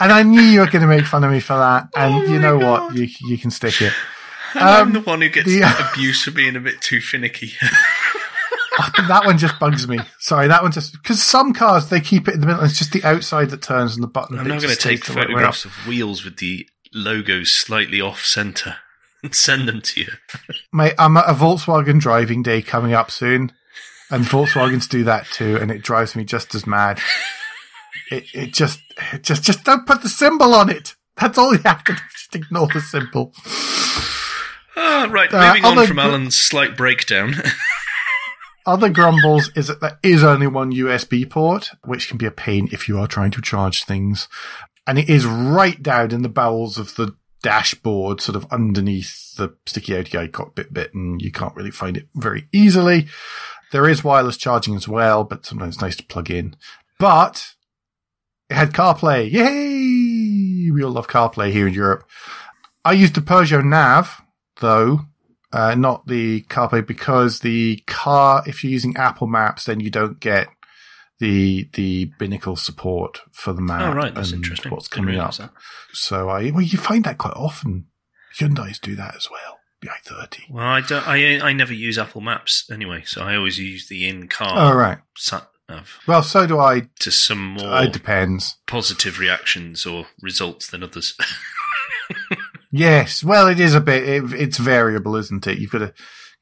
[0.00, 1.88] And I knew you were going to make fun of me for that.
[1.96, 2.82] And Oh you know God.
[2.86, 2.96] what?
[2.96, 3.92] You, you can stick it.
[4.54, 7.52] And I'm Um, the one who gets the- abused for being a bit too finicky.
[9.08, 9.98] that one just bugs me.
[10.18, 12.62] Sorry, that one just, because some cars, they keep it in the middle.
[12.62, 14.38] It's just the outside that turns and the button.
[14.38, 18.00] I'm now going to take the right way photographs of wheels with the logos slightly
[18.00, 18.76] off center
[19.22, 20.08] and send them to you.
[20.72, 23.52] Mate, I'm at a Volkswagen driving day coming up soon,
[24.10, 27.00] and Volkswagens do that too, and it drives me just as mad.
[28.10, 28.80] It, it just,
[29.12, 30.96] it just, just don't put the symbol on it.
[31.16, 31.98] That's all you have to do.
[32.12, 33.32] Just ignore the symbol.
[34.76, 37.34] Ah, right, Uh, moving on from Alan's slight breakdown.
[38.66, 42.68] Other grumbles is that there is only one USB port, which can be a pain
[42.72, 44.28] if you are trying to charge things.
[44.86, 49.56] And it is right down in the bowels of the dashboard, sort of underneath the
[49.66, 53.06] sticky ODI cockpit bit, and you can't really find it very easily.
[53.72, 56.56] There is wireless charging as well, but sometimes it's nice to plug in.
[56.98, 57.54] But
[58.50, 59.30] it had CarPlay.
[59.30, 60.70] Yay!
[60.70, 62.04] We all love CarPlay here in Europe.
[62.84, 64.22] I used the Peugeot Nav,
[64.60, 65.02] though,
[65.52, 70.20] uh, not the CarPlay, because the car, if you're using Apple Maps, then you don't
[70.20, 70.48] get
[71.18, 73.82] the the binnacle support for the map.
[73.82, 74.70] oh, right, that's and interesting.
[74.72, 75.34] What's coming up?
[75.36, 75.50] that.
[75.92, 77.86] So I well, you find that quite often.
[78.38, 79.58] Hyundai's do that as well.
[79.82, 80.50] The i30.
[80.50, 84.06] Well, I, don't, I, I never use Apple Maps anyway, so I always use the
[84.08, 84.98] in Oh right.
[85.16, 86.82] sat nav Well, so do I.
[87.00, 88.58] to some more It depends.
[88.66, 91.16] positive reactions or results than others.
[92.70, 93.24] Yes.
[93.24, 94.08] Well, it is a bit.
[94.08, 95.58] It, it's variable, isn't it?
[95.58, 95.94] You've got to.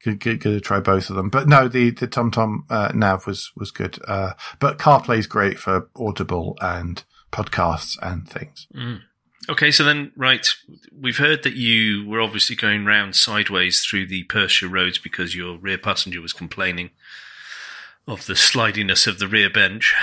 [0.05, 3.51] Got, got to try both of them, but no, the the TomTom uh, nav was
[3.57, 3.99] was good.
[4.07, 8.65] Uh, but CarPlay's great for Audible and podcasts and things.
[8.73, 9.01] Mm.
[9.49, 10.47] Okay, so then, right,
[10.97, 15.57] we've heard that you were obviously going round sideways through the Perthshire roads because your
[15.57, 16.91] rear passenger was complaining
[18.07, 19.95] of the slidiness of the rear bench.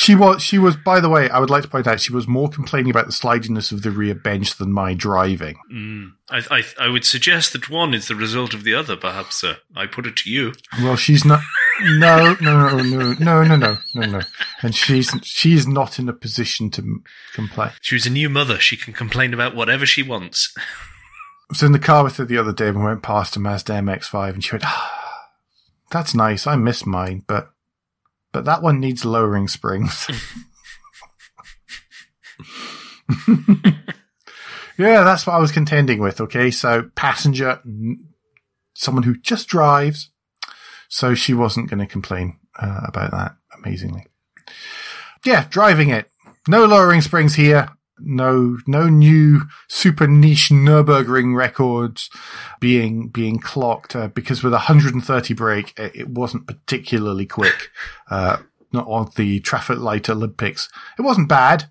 [0.00, 2.28] She was, she was, by the way, I would like to point out, she was
[2.28, 5.56] more complaining about the slidiness of the rear bench than my driving.
[5.72, 6.12] Mm.
[6.30, 9.56] I, I, I would suggest that one is the result of the other, perhaps, sir.
[9.74, 10.52] I put it to you.
[10.80, 11.40] Well, she's not,
[11.82, 14.20] no, no, no, no, no, no, no, no, no.
[14.62, 17.02] And she's, she's not in a position to
[17.34, 17.72] complain.
[17.80, 18.60] She was a new mother.
[18.60, 20.54] She can complain about whatever she wants.
[20.56, 20.60] I
[21.50, 23.72] was in the car with her the other day and we went past a Mazda
[23.72, 25.26] MX-5 and she went, ah,
[25.90, 26.46] that's nice.
[26.46, 27.50] I miss mine, but,
[28.38, 30.06] but that one needs lowering springs.
[34.78, 36.20] yeah, that's what I was contending with.
[36.20, 36.52] Okay.
[36.52, 37.60] So passenger,
[38.76, 40.12] someone who just drives.
[40.88, 44.06] So she wasn't going to complain uh, about that amazingly.
[45.24, 45.46] Yeah.
[45.50, 46.08] Driving it.
[46.46, 47.70] No lowering springs here.
[48.00, 52.10] No, no new super niche Nürburgring records
[52.60, 57.70] being, being clocked, uh, because with a 130 brake, it, it wasn't particularly quick.
[58.10, 58.38] Uh,
[58.72, 60.70] not on the traffic light Olympics.
[60.98, 61.66] It wasn't bad,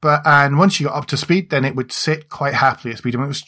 [0.00, 2.98] but, and once you got up to speed, then it would sit quite happily at
[2.98, 3.14] speed.
[3.14, 3.44] I mean, it was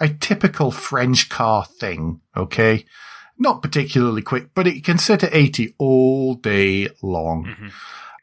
[0.00, 2.20] a typical French car thing.
[2.36, 2.84] Okay.
[3.38, 7.54] Not particularly quick, but it can sit at 80 all day long.
[7.56, 7.68] hmm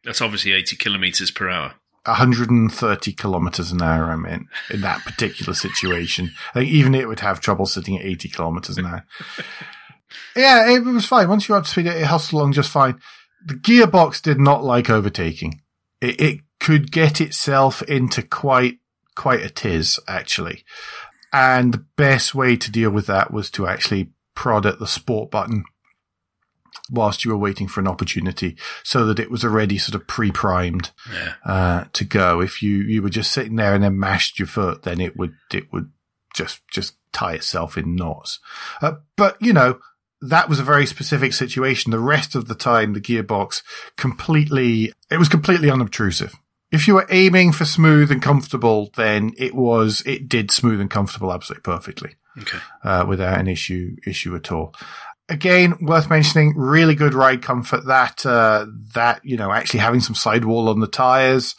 [0.04, 1.76] That's obviously 80 kilometers per hour.
[2.06, 6.32] 130 kilometers an hour, I mean, in that particular situation.
[6.54, 9.06] I think even it would have trouble sitting at 80 kilometers an hour.
[10.36, 11.30] yeah, it was fine.
[11.30, 13.00] Once you're up to speed, it hustled along just fine.
[13.46, 15.62] The gearbox did not like overtaking.
[16.02, 18.80] It, it could get itself into quite,
[19.16, 20.64] quite a tiz, actually.
[21.34, 25.32] And the best way to deal with that was to actually prod at the sport
[25.32, 25.64] button
[26.90, 30.92] whilst you were waiting for an opportunity so that it was already sort of pre-primed
[31.12, 31.34] Yeah.
[31.46, 32.42] uh, to go.
[32.42, 35.34] If you, you were just sitting there and then mashed your foot, then it would,
[35.54, 35.92] it would
[36.36, 38.40] just, just tie itself in knots.
[38.82, 39.80] Uh, but you know,
[40.22, 41.92] that was a very specific situation.
[41.92, 43.62] The rest of the time, the gearbox
[43.98, 46.34] completely, it was completely unobtrusive.
[46.72, 50.90] If you were aiming for smooth and comfortable, then it was, it did smooth and
[50.90, 52.58] comfortable absolutely perfectly Okay.
[52.84, 54.74] uh, without an issue issue at all.
[55.28, 57.86] Again, worth mentioning, really good ride comfort.
[57.86, 61.56] That uh, that you know, actually having some sidewall on the tires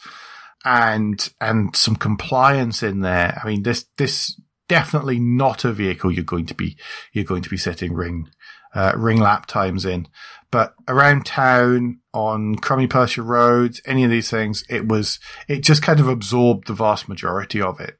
[0.63, 3.39] and and some compliance in there.
[3.41, 6.77] I mean, this this definitely not a vehicle you're going to be
[7.13, 8.29] you're going to be setting ring
[8.73, 10.07] uh, ring lap times in.
[10.49, 15.81] But around town on crummy Perthshire roads, any of these things, it was it just
[15.81, 17.97] kind of absorbed the vast majority of it.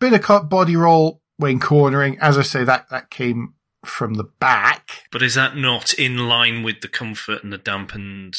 [0.00, 2.18] Bit of cut body roll when cornering.
[2.20, 3.54] As I say, that that came
[3.86, 5.04] from the back.
[5.10, 8.36] But is that not in line with the comfort and the dampened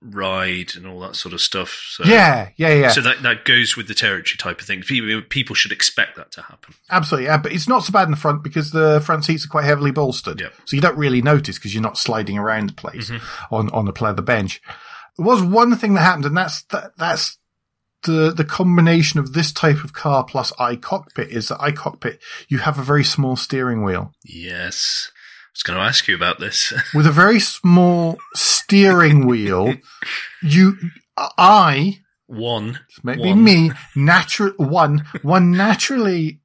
[0.00, 1.86] ride and all that sort of stuff?
[1.90, 2.88] So, Yeah, yeah, yeah.
[2.90, 4.82] So that, that goes with the territory type of thing.
[4.82, 6.74] People, people should expect that to happen.
[6.90, 9.48] Absolutely, yeah, but it's not so bad in the front because the front seats are
[9.48, 10.40] quite heavily bolstered.
[10.40, 10.52] Yep.
[10.66, 13.20] So you don't really notice because you're not sliding around the place Mhm.
[13.50, 14.60] on, on the pleather bench.
[15.16, 17.38] There was one thing that happened, and that's that, that's
[18.04, 22.78] the the combination of this type of car plus iCockpit is that iCockpit you have
[22.78, 25.10] a very small steering wheel Yes.
[25.14, 26.72] I was going to ask you about this.
[26.94, 29.74] with a very small steering wheel.
[30.42, 30.76] You,
[31.16, 32.80] I, One.
[33.04, 33.44] maybe One.
[33.44, 36.40] me, natural one one naturally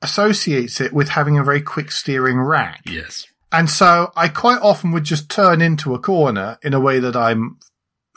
[0.00, 2.80] associates it with having a very quick steering rack.
[2.86, 3.26] Yes.
[3.52, 7.14] And so I quite often would just turn into a corner in a way that
[7.14, 7.58] I'm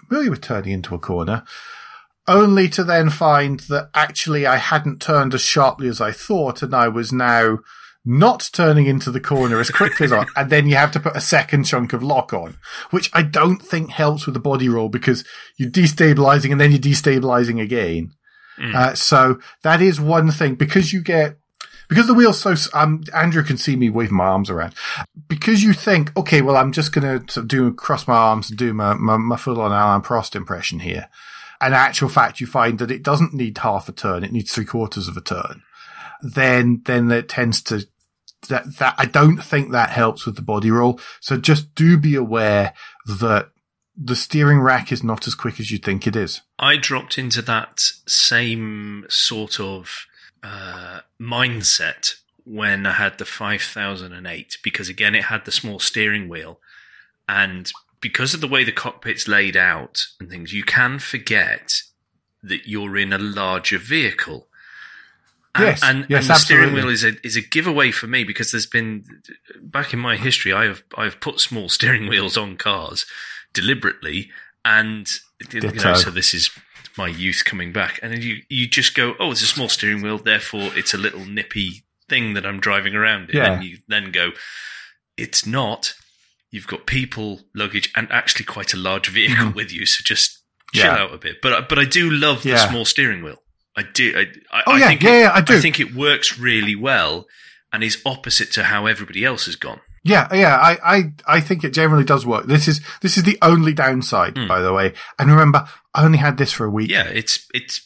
[0.07, 1.43] familiar with turning into a corner,
[2.27, 6.73] only to then find that actually I hadn't turned as sharply as I thought and
[6.73, 7.59] I was now
[8.09, 11.17] not turning into the corner as quickly as I, and then you have to put
[11.17, 12.57] a second chunk of lock on,
[12.91, 15.25] which I don't think helps with the body roll because
[15.57, 18.13] you're destabilizing and then you're destabilizing again.
[18.57, 18.73] Mm.
[18.73, 21.37] Uh, so that is one thing because you get,
[21.89, 24.73] because the wheel's so, um, Andrew can see me waving my arms around
[25.27, 28.73] because you think, okay, well, I'm just going to do cross my arms and do
[28.73, 31.09] my, my, my full on Alain Prost impression here.
[31.61, 34.23] In actual fact, you find that it doesn't need half a turn.
[34.23, 35.63] It needs three quarters of a turn.
[36.21, 37.87] Then, then it tends to,
[38.49, 40.99] that, that, I don't think that helps with the body roll.
[41.19, 42.73] So just do be aware
[43.05, 43.49] that
[43.95, 46.41] the steering rack is not as quick as you think it is.
[46.59, 50.05] I dropped into that same sort of
[50.43, 52.15] uh, mindset
[52.45, 56.59] when I had the 5008 because again it had the small steering wheel
[57.27, 57.69] and
[58.01, 61.81] because of the way the cockpit's laid out and things you can forget
[62.43, 64.47] that you're in a larger vehicle.
[65.55, 68.23] And, Yes, and, yes, and the steering wheel is a is a giveaway for me
[68.23, 69.03] because there's been
[69.59, 73.07] back in my history I have I've put small steering wheels on cars
[73.53, 74.29] deliberately
[74.63, 75.09] and
[75.51, 76.51] you know, so this is
[76.95, 77.99] my youth coming back.
[78.03, 80.97] And then you you just go oh it's a small steering wheel therefore it's a
[80.97, 83.37] little nippy thing that I'm driving around in.
[83.37, 83.53] Yeah.
[83.53, 84.33] and you then go
[85.17, 85.95] it's not
[86.51, 89.55] you've got people luggage and actually quite a large vehicle hmm.
[89.55, 90.41] with you so just
[90.73, 90.85] chill.
[90.85, 90.97] Yeah.
[91.03, 92.69] out a bit but but I do love the Yeah.
[92.69, 93.37] small steering wheel
[93.75, 95.55] I do I, I, Oh, I yeah, think yeah, it, yeah, I do.
[95.55, 97.25] I think it works really well
[97.71, 101.63] and is opposite to how everybody else has gone Yeah, yeah, I, I, I think
[101.63, 102.45] it generally does work.
[102.47, 104.47] This is, this is the only downside, hmm.
[104.47, 104.93] by the way.
[105.19, 106.89] And remember, I only had this for a week.
[106.89, 107.85] yeah it's it's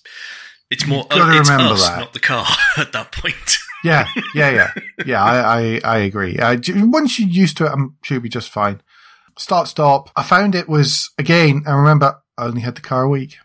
[0.69, 1.99] it's more You've gotta it's remember us that.
[1.99, 2.45] not the car
[2.77, 4.71] at that point Yeah, yeah, yeah,
[5.05, 5.23] yeah.
[5.23, 6.37] I, I, I agree.
[6.37, 8.81] Uh, once you're used to it, I'm sure you'll be just fine.
[9.37, 10.09] Start, stop.
[10.15, 11.63] I found it was again.
[11.65, 13.37] And remember, I only had the car a week.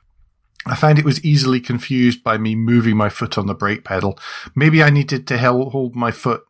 [0.66, 4.18] I found it was easily confused by me moving my foot on the brake pedal.
[4.55, 6.42] Maybe I needed to hold my foot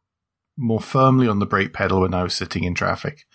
[0.57, 3.27] more firmly on the brake pedal when I was sitting in traffic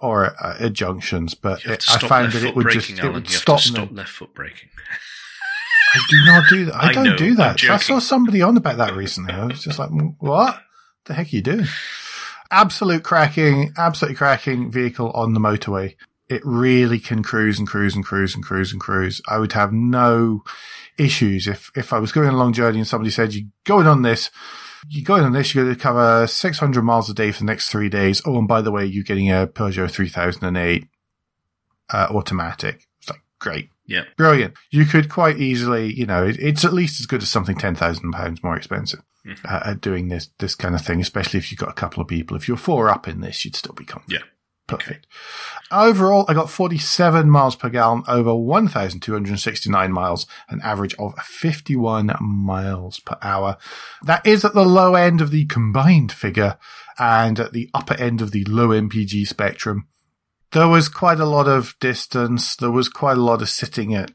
[0.00, 1.34] or at, at junctions.
[1.34, 4.32] But it, I found that it would braking just it would stop stop left foot
[4.32, 4.68] braking
[5.94, 6.74] I do not do that.
[6.74, 7.62] I, I don't know, do that.
[7.64, 9.32] I saw somebody on about that recently.
[9.32, 10.60] I was just like, what
[11.04, 11.66] the heck are you doing?
[12.50, 15.96] Absolute cracking, absolutely cracking vehicle on the motorway.
[16.28, 19.20] It really can cruise and cruise and cruise and cruise and cruise.
[19.28, 20.42] I would have no
[20.98, 23.86] issues if, if I was going on a long journey and somebody said, you're going
[23.86, 24.30] on this,
[24.88, 27.68] you're going on this, you're going to cover 600 miles a day for the next
[27.68, 28.22] three days.
[28.24, 30.86] Oh, and by the way, you're getting a Peugeot 3008
[31.90, 32.86] uh, automatic.
[32.98, 33.68] It's like, great.
[33.86, 34.54] Yeah Brilliant.
[34.70, 37.74] You could quite easily, you know, it, it's at least as good as something ten
[37.74, 39.38] thousand pounds more expensive Mhm.
[39.44, 41.00] uh, at doing this this kind of thing.
[41.00, 42.36] Especially if you've got a couple of people.
[42.36, 44.22] If you're four up in this, you'd still be confident.
[44.22, 44.28] Yeah.
[44.68, 45.06] Perfect.
[45.70, 53.00] Overall, I got 47 miles per gallon over 1,269 miles, an average of 51 miles
[53.00, 53.56] per hour.
[54.02, 56.58] That is at the low end of the combined figure
[56.98, 59.88] and at the upper end of the low MPG spectrum.
[60.52, 62.56] There was quite a lot of distance.
[62.56, 64.12] There was quite a lot of sitting at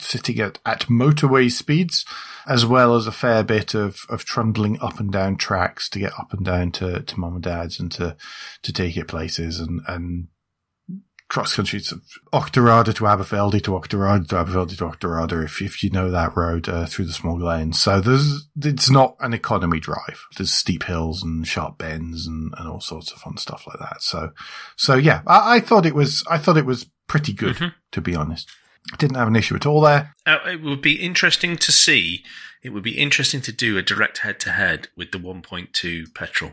[0.00, 2.04] sitting at, at motorway speeds,
[2.46, 6.18] as well as a fair bit of, of trundling up and down tracks to get
[6.18, 8.16] up and down to, to mum and dad's and to,
[8.62, 10.28] to take it places and, and
[11.30, 12.00] cross country to
[12.32, 16.68] Auchterarder to Aberfeldy to Auchterarder to Aberfeldy to Auchterarder if, if you know that road
[16.68, 17.80] uh, through the small lanes.
[17.80, 20.26] So there's, it's not an economy drive.
[20.36, 24.02] There's steep hills and sharp bends and, and all sorts of fun stuff like that.
[24.02, 24.32] So,
[24.76, 27.74] so yeah, I, I thought it was, I thought it was pretty good, Mhm.
[27.92, 28.48] to be honest.
[28.98, 30.14] Didn't have an issue at all there.
[30.26, 32.24] Uh, it would be interesting to see.
[32.62, 36.52] It would be interesting to do a direct head to head with the 1.2 petrol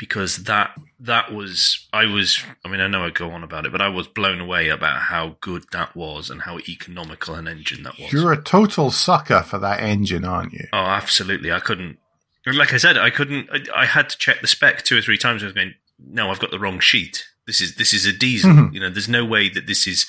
[0.00, 3.70] because that that was I was I mean I know I go on about it
[3.72, 7.82] but I was blown away about how good that was and how economical an engine
[7.82, 8.10] that was.
[8.10, 10.66] You're a total sucker for that engine, aren't you?
[10.72, 11.52] oh, absolutely.
[11.52, 11.98] I couldn't.
[12.46, 13.50] Like I said, I couldn't.
[13.52, 15.42] I, I had to check the spec two or three times.
[15.42, 17.26] I was going, no, I've got the wrong sheet.
[17.46, 18.50] This is this is a diesel.
[18.50, 18.72] Mhm.
[18.72, 20.06] You know, there's no way that this is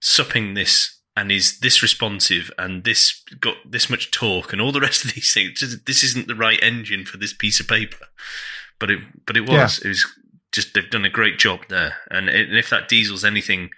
[0.00, 4.80] supping this and is this responsive and this got this much torque and all the
[4.80, 5.82] rest of these things.
[5.84, 8.06] This isn't the right engine for this piece of paper.
[8.78, 9.78] But it but it was.
[9.78, 10.06] It was
[10.52, 11.94] just they've done a great job there.
[12.10, 13.70] And, it, and if that diesel's anything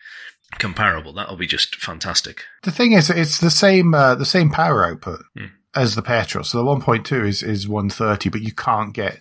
[0.59, 2.45] comparable, that'll be just fantastic.
[2.63, 5.47] The thing is, it's the same uh, the same power output Hmm.
[5.75, 6.45] as the petrol.
[6.45, 9.21] So the 1.2 is is 130, but you can't get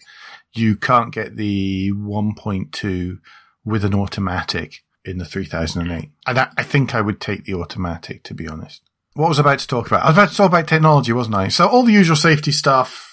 [0.54, 3.20] you can't get the 1.2
[3.66, 6.10] with an automatic in the 3008.
[6.28, 8.82] And I, I think I would take the automatic to be honest.
[9.14, 10.04] What was I about to talk about?
[10.04, 11.48] I was about to talk about technology, wasn't I?
[11.50, 13.09] So all the usual safety stuff,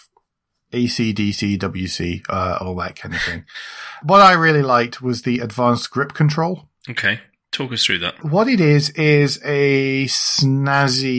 [0.73, 3.45] AC, DC, WC, uh, all that kind of thing.
[4.03, 6.69] what I really liked was the advanced grip control.
[6.89, 7.21] Okay,
[7.53, 8.25] talk us through that.
[8.25, 11.19] What it is is a snazzy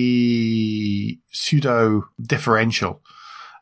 [1.31, 3.01] pseudo differential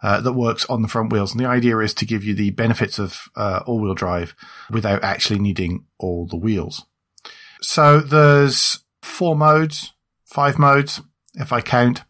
[0.01, 2.51] uh, that works on the front wheels, and the idea is to give you the
[2.51, 4.35] benefits of uh, all-wheel drive
[4.69, 6.85] without actually needing all the wheels.
[7.61, 9.93] So there's four modes,
[10.25, 11.01] five modes
[11.35, 12.03] if I count.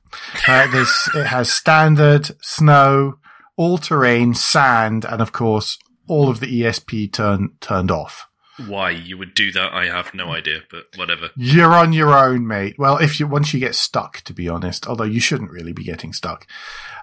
[0.48, 3.20] Uh, there's it has standard, snow,
[3.58, 5.78] all-terrain, sand, and of course
[6.08, 8.28] all of the ESP turn turned off.
[8.68, 11.30] Why you would do that, I have no idea, but whatever.
[11.36, 12.76] You're on your own, mate.
[12.78, 15.84] Well, if you once you get stuck, to be honest, although you shouldn't really be
[15.84, 16.48] getting stuck.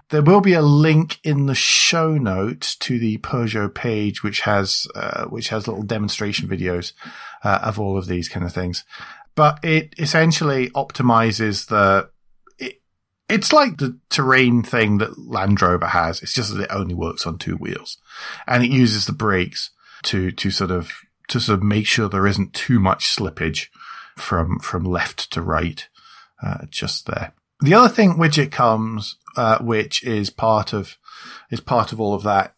[0.08, 4.86] There will be a link in the show notes to the Peugeot page, which has
[4.94, 6.94] uh, which has little demonstration videos
[7.44, 8.84] uh, of all of these kind of things.
[9.34, 12.10] But it essentially optimizes the.
[13.32, 16.22] It, it's like the terrain thing that Land Rover has.
[16.22, 17.98] It's just that it only works on two wheels,
[18.46, 19.70] and it uses the brakes
[20.04, 20.92] to to sort of
[21.28, 23.68] to sort of make sure there isn't too much slippage
[24.16, 25.88] from from left to right,
[26.42, 27.32] uh, just there.
[27.60, 30.96] The other thing which it comes, uh, which is part of
[31.50, 32.54] is part of all of that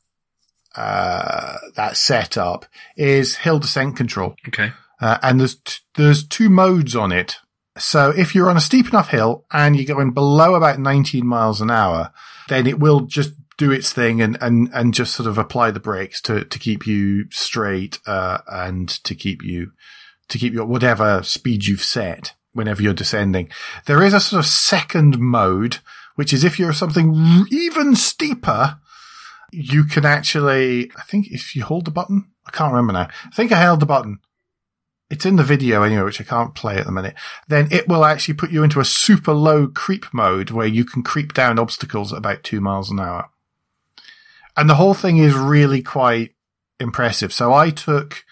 [0.76, 2.66] uh, that setup,
[2.96, 4.72] is hill descent control, Okay.
[5.00, 7.36] uh, and there's t- there's two modes on it.
[7.76, 11.60] So if you're on a steep enough hill and you're going below about 19 miles
[11.60, 12.12] an hour,
[12.48, 15.80] then it will just do its thing and, and, and just sort of apply the
[15.80, 19.72] brakes to, to keep you straight, uh, and to keep you,
[20.28, 23.48] to keep you at whatever speed you've set whenever you're descending.
[23.86, 25.78] There is a sort of second mode,
[26.14, 28.78] which is if you're something even steeper,
[29.52, 33.08] you can actually, I think if you hold the button, I can't remember now.
[33.24, 34.18] I think I held the button.
[35.14, 37.14] It's in the video anyway, which I can't play at the minute.
[37.46, 41.04] Then it will actually put you into a super low creep mode where you can
[41.04, 43.30] creep down obstacles at about two miles an hour.
[44.56, 46.34] And the whole thing is really quite
[46.80, 47.32] impressive.
[47.32, 48.24] So I took,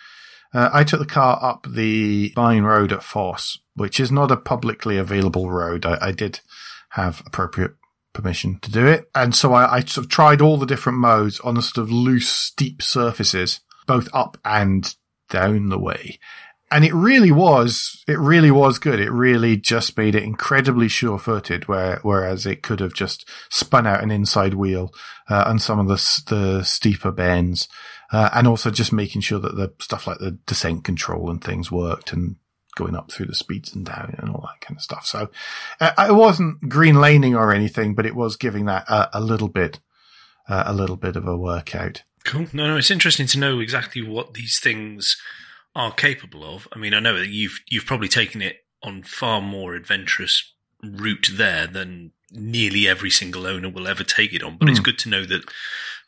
[0.52, 4.36] uh, I took the car up the Vine Road at Force, which is not a
[4.36, 5.86] publicly available road.
[5.86, 6.40] I, I did
[6.90, 7.76] have appropriate
[8.12, 9.08] permission to do it.
[9.14, 11.92] And so I, I sort of tried all the different modes on the sort of
[11.92, 14.92] loose, steep surfaces, both up and
[15.30, 16.18] down the way.
[16.72, 18.98] And it really was, it really was good.
[18.98, 23.86] It really just made it incredibly sure footed, where, whereas it could have just spun
[23.86, 24.92] out an inside wheel,
[25.28, 27.68] uh, on some of the, the steeper bends.
[28.10, 31.72] Uh, and also just making sure that the stuff like the descent control and things
[31.72, 32.36] worked and
[32.74, 35.06] going up through the speeds and down and all that kind of stuff.
[35.06, 35.30] So
[35.80, 39.48] uh, it wasn't green laning or anything, but it was giving that a, a little
[39.48, 39.80] bit,
[40.48, 42.02] uh, a little bit of a workout.
[42.24, 42.46] Cool.
[42.52, 45.16] No, no, it's interesting to know exactly what these things
[45.74, 46.68] are capable of.
[46.72, 50.52] I mean, I know that you've you've probably taken it on far more adventurous
[50.82, 54.56] route there than nearly every single owner will ever take it on.
[54.58, 54.84] But it's Mm.
[54.84, 55.44] good to know that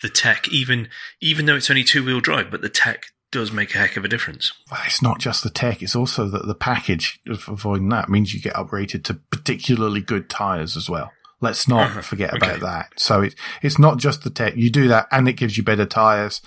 [0.03, 0.89] the tech, even
[1.21, 4.05] even though it's only two wheel drive, but the tech does make a heck of
[4.05, 4.53] a difference.
[4.71, 8.33] Well, it's not just the tech; it's also that the package of avoiding that means
[8.35, 11.11] you get upgraded to particularly good tires as well.
[11.41, 12.01] Let's not Uh-huh.
[12.03, 12.47] forget Okay.
[12.47, 12.93] about that.
[12.97, 15.85] So it, it's not just the tech; you do that, and it gives you better
[15.87, 16.41] tires.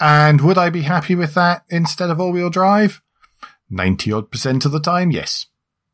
[0.00, 3.00] And would I be happy with that instead of all-wheel drive?
[3.70, 5.46] Ninety odd percent of the time, yes.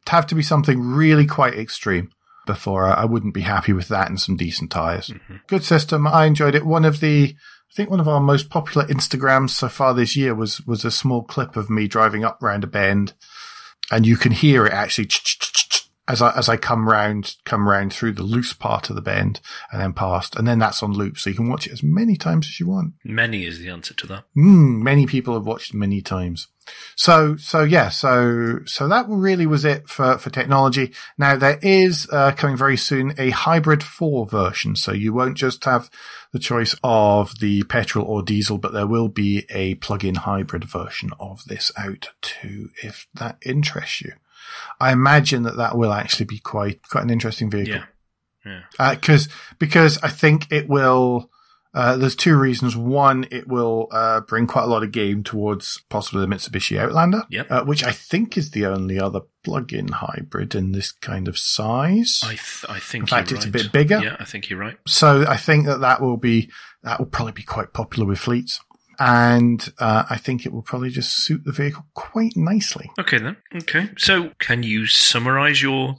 [0.02, 2.10] It'd have to be something really quite extreme
[2.46, 5.08] before I, I wouldn't be happy with that and some decent tires.
[5.08, 5.40] Mhm.
[5.46, 6.06] Good system.
[6.06, 6.66] I enjoyed it.
[6.66, 10.34] One of the, I think one of our most popular Instagrams so far this year
[10.34, 13.12] was, was a small clip of me driving up round a bend
[13.92, 15.06] and you can hear it actually
[16.10, 19.40] as I, as I come round, come round through the loose part of the bend
[19.70, 20.36] and then past.
[20.36, 21.18] And then that's on loop.
[21.18, 22.94] So you can watch it as many times as you want.
[23.04, 24.24] Many is the answer to that.
[24.36, 26.48] Mm, many people have watched many times.
[26.94, 30.92] So, so yeah, so, so that really was it for, for technology.
[31.16, 34.76] Now there is, uh, coming very soon a hybrid four version.
[34.76, 35.90] So you won't just have
[36.32, 41.10] the choice of the petrol or diesel, but there will be a plug-in hybrid version
[41.18, 44.12] of this out too, if that interests you.
[44.80, 47.74] I imagine that that will actually be quite, quite an interesting vehicle.
[47.74, 47.84] Yeah.
[48.44, 48.60] Yeah.
[48.78, 49.28] Uh, cause,
[49.58, 51.30] because I think it will,
[51.74, 52.74] uh, there's two reasons.
[52.74, 57.24] One, it will, uh, bring quite a lot of game towards possibly the Mitsubishi Outlander,
[57.28, 57.46] Yep.
[57.50, 62.20] uh, which I think is the only other plug-in hybrid in this kind of size.
[62.24, 64.00] I th- I think In fact, it's a bit bigger.
[64.02, 64.78] Yeah, I think you're right.
[64.86, 66.50] So I think that that will be,
[66.82, 68.60] that will probably be quite popular with fleets.
[69.00, 72.90] And uh, I think it will probably just suit the vehicle quite nicely.
[73.00, 73.36] Okay then.
[73.56, 73.90] Okay.
[73.98, 75.96] So, can you summarize your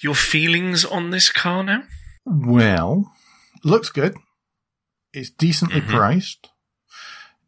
[0.00, 1.82] your feelings on this car now?
[2.24, 3.12] Well,
[3.64, 4.16] looks good.
[5.12, 5.88] It's decently Mhm.
[5.90, 6.48] priced.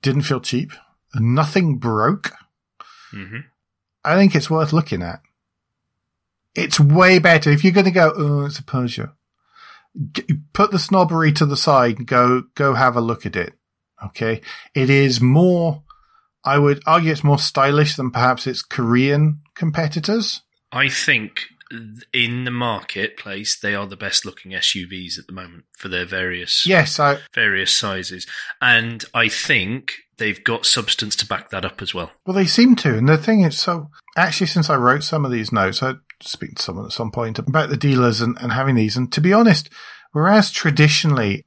[0.02, 0.72] Didn't feel cheap.
[1.14, 2.32] Nothing broke.
[3.10, 3.38] hmm
[4.04, 5.20] I think it's worth looking at.
[6.54, 8.12] It's way better if you're going to go.
[8.16, 9.12] Oh, it's a Peugeot.
[10.52, 13.54] Put the snobbery to the side and go go have a look at it.
[14.06, 14.40] Okay,
[14.74, 15.82] it is more.
[16.44, 20.42] I would argue it's more stylish than perhaps its Korean competitors.
[20.70, 21.40] I think
[22.12, 26.64] in the marketplace they are the best looking SUVs at the moment for their various
[26.64, 28.26] Yes, I, various sizes,
[28.60, 32.12] and I think they've got substance to back that up as well.
[32.24, 32.96] Well, they seem to.
[32.96, 36.56] And the thing is, so actually, since I wrote some of these notes, I speak
[36.56, 38.96] to someone at some point about the dealers and, and having these.
[38.96, 39.68] And to be honest,
[40.12, 41.44] whereas traditionally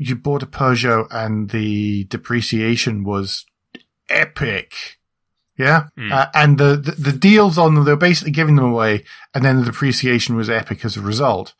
[0.00, 3.44] you bought a Peugeot and the depreciation was
[4.08, 4.98] epic.
[5.58, 5.88] Yeah.
[5.98, 6.10] Mm.
[6.10, 9.44] Uh, and the, the, the deals on them, they were basically giving them away and
[9.44, 11.52] then the depreciation was epic as a result.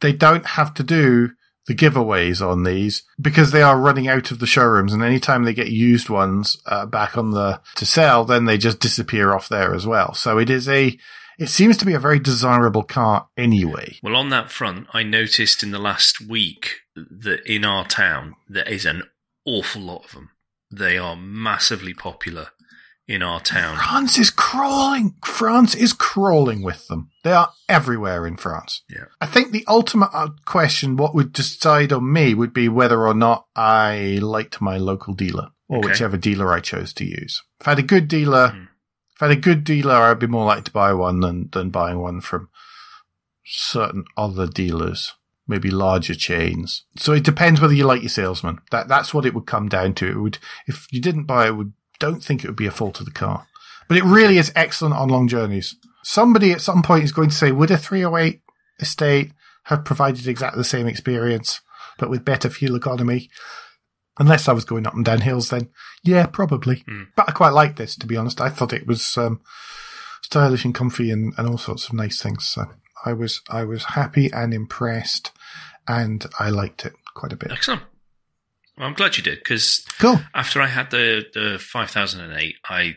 [0.00, 1.32] They don't have to do
[1.66, 5.52] the giveaways on these because they are running out of the showrooms and anytime they
[5.52, 9.74] get used ones uh, back on the to sell then they just disappear off there
[9.74, 10.98] as well so it is a
[11.38, 15.62] it seems to be a very desirable car anyway Well, on that front, I noticed
[15.62, 16.80] in the last week
[17.10, 19.02] that in our town there is an
[19.46, 20.30] awful lot of them.
[20.70, 22.48] They are massively popular
[23.08, 23.76] in our town.
[23.76, 29.06] france is crawling france is crawling with them they are everywhere in france Yeah.
[29.20, 33.14] i think the ultimate uh, question what would decide on me would be whether or
[33.14, 35.88] not i liked my local dealer or Okay.
[35.88, 38.68] whichever dealer i chose to use if i had a good dealer Mhm.
[39.16, 41.68] If I had a good dealer, I'd be more likely to buy one than, than
[41.68, 42.48] buying one from
[43.44, 45.12] certain other dealers,
[45.50, 46.84] maybe larger chains.
[46.96, 48.60] So it depends whether you like your salesman.
[48.70, 50.08] That that's what it would come down to.
[50.08, 53.00] It would if you didn't buy it, would don't think it would be a fault
[53.00, 53.46] of the car.
[53.86, 55.76] But it really is excellent on long journeys.
[56.02, 58.40] Somebody at some point is going to say, would a 308
[58.80, 59.32] estate
[59.64, 61.60] have provided exactly the same experience,
[61.98, 63.28] but with better fuel economy?
[64.18, 65.70] Unless I was going up and down hills, then
[66.02, 66.84] yeah, probably.
[66.86, 67.04] Hmm.
[67.16, 68.40] But I quite like this, to be honest.
[68.40, 69.40] I thought it was um,
[70.22, 72.46] stylish and comfy and, and all sorts of nice things.
[72.46, 72.66] So
[73.04, 75.32] I was I was happy and impressed,
[75.88, 77.50] and I liked it quite a bit.
[77.52, 77.82] Excellent.
[78.76, 80.20] Well, I'm glad you did because Cool.
[80.34, 82.96] after I had the the 5008, I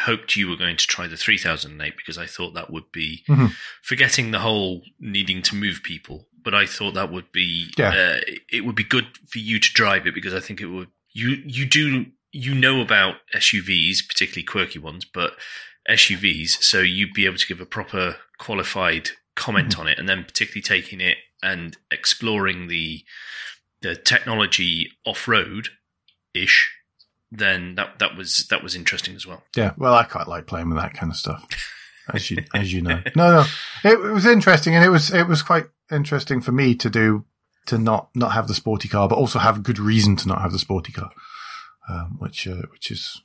[0.00, 3.54] hoped you were going to try the 3008 because I thought that would be Mhm.
[3.82, 6.28] forgetting the whole needing to move people.
[6.44, 7.88] But I thought that would be Yeah.
[7.90, 10.88] uh, it would be good for you to drive it because I think it would
[11.12, 15.36] you you do you know about SUVs, particularly quirky ones, but
[15.88, 20.24] SUVs, so you'd be able to give a proper qualified comment on it, and then
[20.24, 23.02] particularly taking it and exploring the
[23.80, 25.68] the technology off road
[26.34, 26.70] ish,
[27.30, 29.42] then that that was that was interesting as well.
[29.56, 29.72] Yeah.
[29.78, 31.46] Well, I quite like playing with that kind of stuff,
[32.12, 33.00] as you as you know.
[33.16, 33.44] No, no,
[33.84, 37.24] it, it was interesting, and it was it was quite interesting for me to do
[37.66, 40.52] to not not have the sporty car, but also have good reason to not have
[40.52, 41.10] the sporty car,
[41.88, 43.22] um, which uh, which is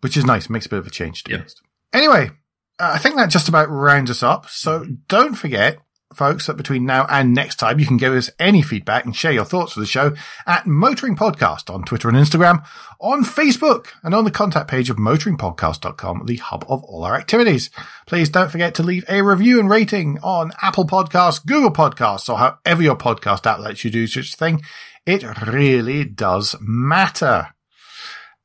[0.00, 0.50] which is nice.
[0.50, 1.40] Makes a bit of a change, to be Yeah.
[1.40, 1.62] honest.
[1.92, 2.30] Anyway,
[2.78, 4.48] Uh, I think that just about rounds us up.
[4.48, 4.94] So mm-hmm.
[5.08, 5.78] don't forget,
[6.14, 9.32] folks, that between now and next time, you can give us any feedback and share
[9.32, 10.14] your thoughts for the show
[10.46, 12.64] at Motoring Podcast on Twitter and Instagram,
[13.00, 17.70] on Facebook, and on the contact page of motoringpodcast.com, the hub of all our activities.
[18.06, 22.38] Please don't forget to leave a review and rating on Apple Podcasts, Google Podcasts, or
[22.38, 24.62] however your podcast app lets you do such a thing.
[25.06, 27.48] It really does matter.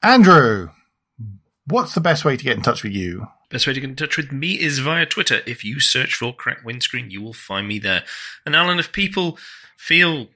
[0.01, 0.69] Andrew,
[1.65, 3.27] what's the best way to get in touch with you?
[3.49, 5.41] Best way to get in touch with me is via Twitter.
[5.45, 8.03] If you search for Crack Windscreen, you will find me there.
[8.45, 9.37] And Alan, if people
[9.77, 10.27] feel,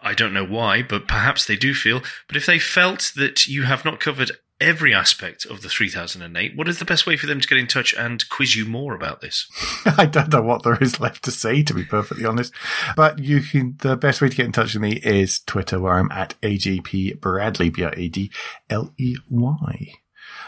[0.00, 3.64] I don't know why, but perhaps they do feel, but if they felt that you
[3.64, 4.30] have not covered
[4.60, 7.66] every aspect of the 3008, what is the best way for them to get in
[7.66, 9.48] touch and quiz you more about this?
[9.98, 12.54] I don't know what there is left to say, to be perfectly honest.
[12.96, 15.98] But you can, the best way to get in touch with me is Twitter, where
[15.98, 18.34] I'm at AJP Bradley, B-R-A-D-L-E-Y.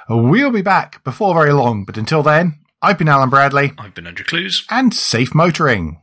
[0.09, 4.07] We'll be back before very long, but until then, I've been Alan Bradley, I've been
[4.07, 4.65] Andrew Clues.
[4.71, 5.95] and safe motoring.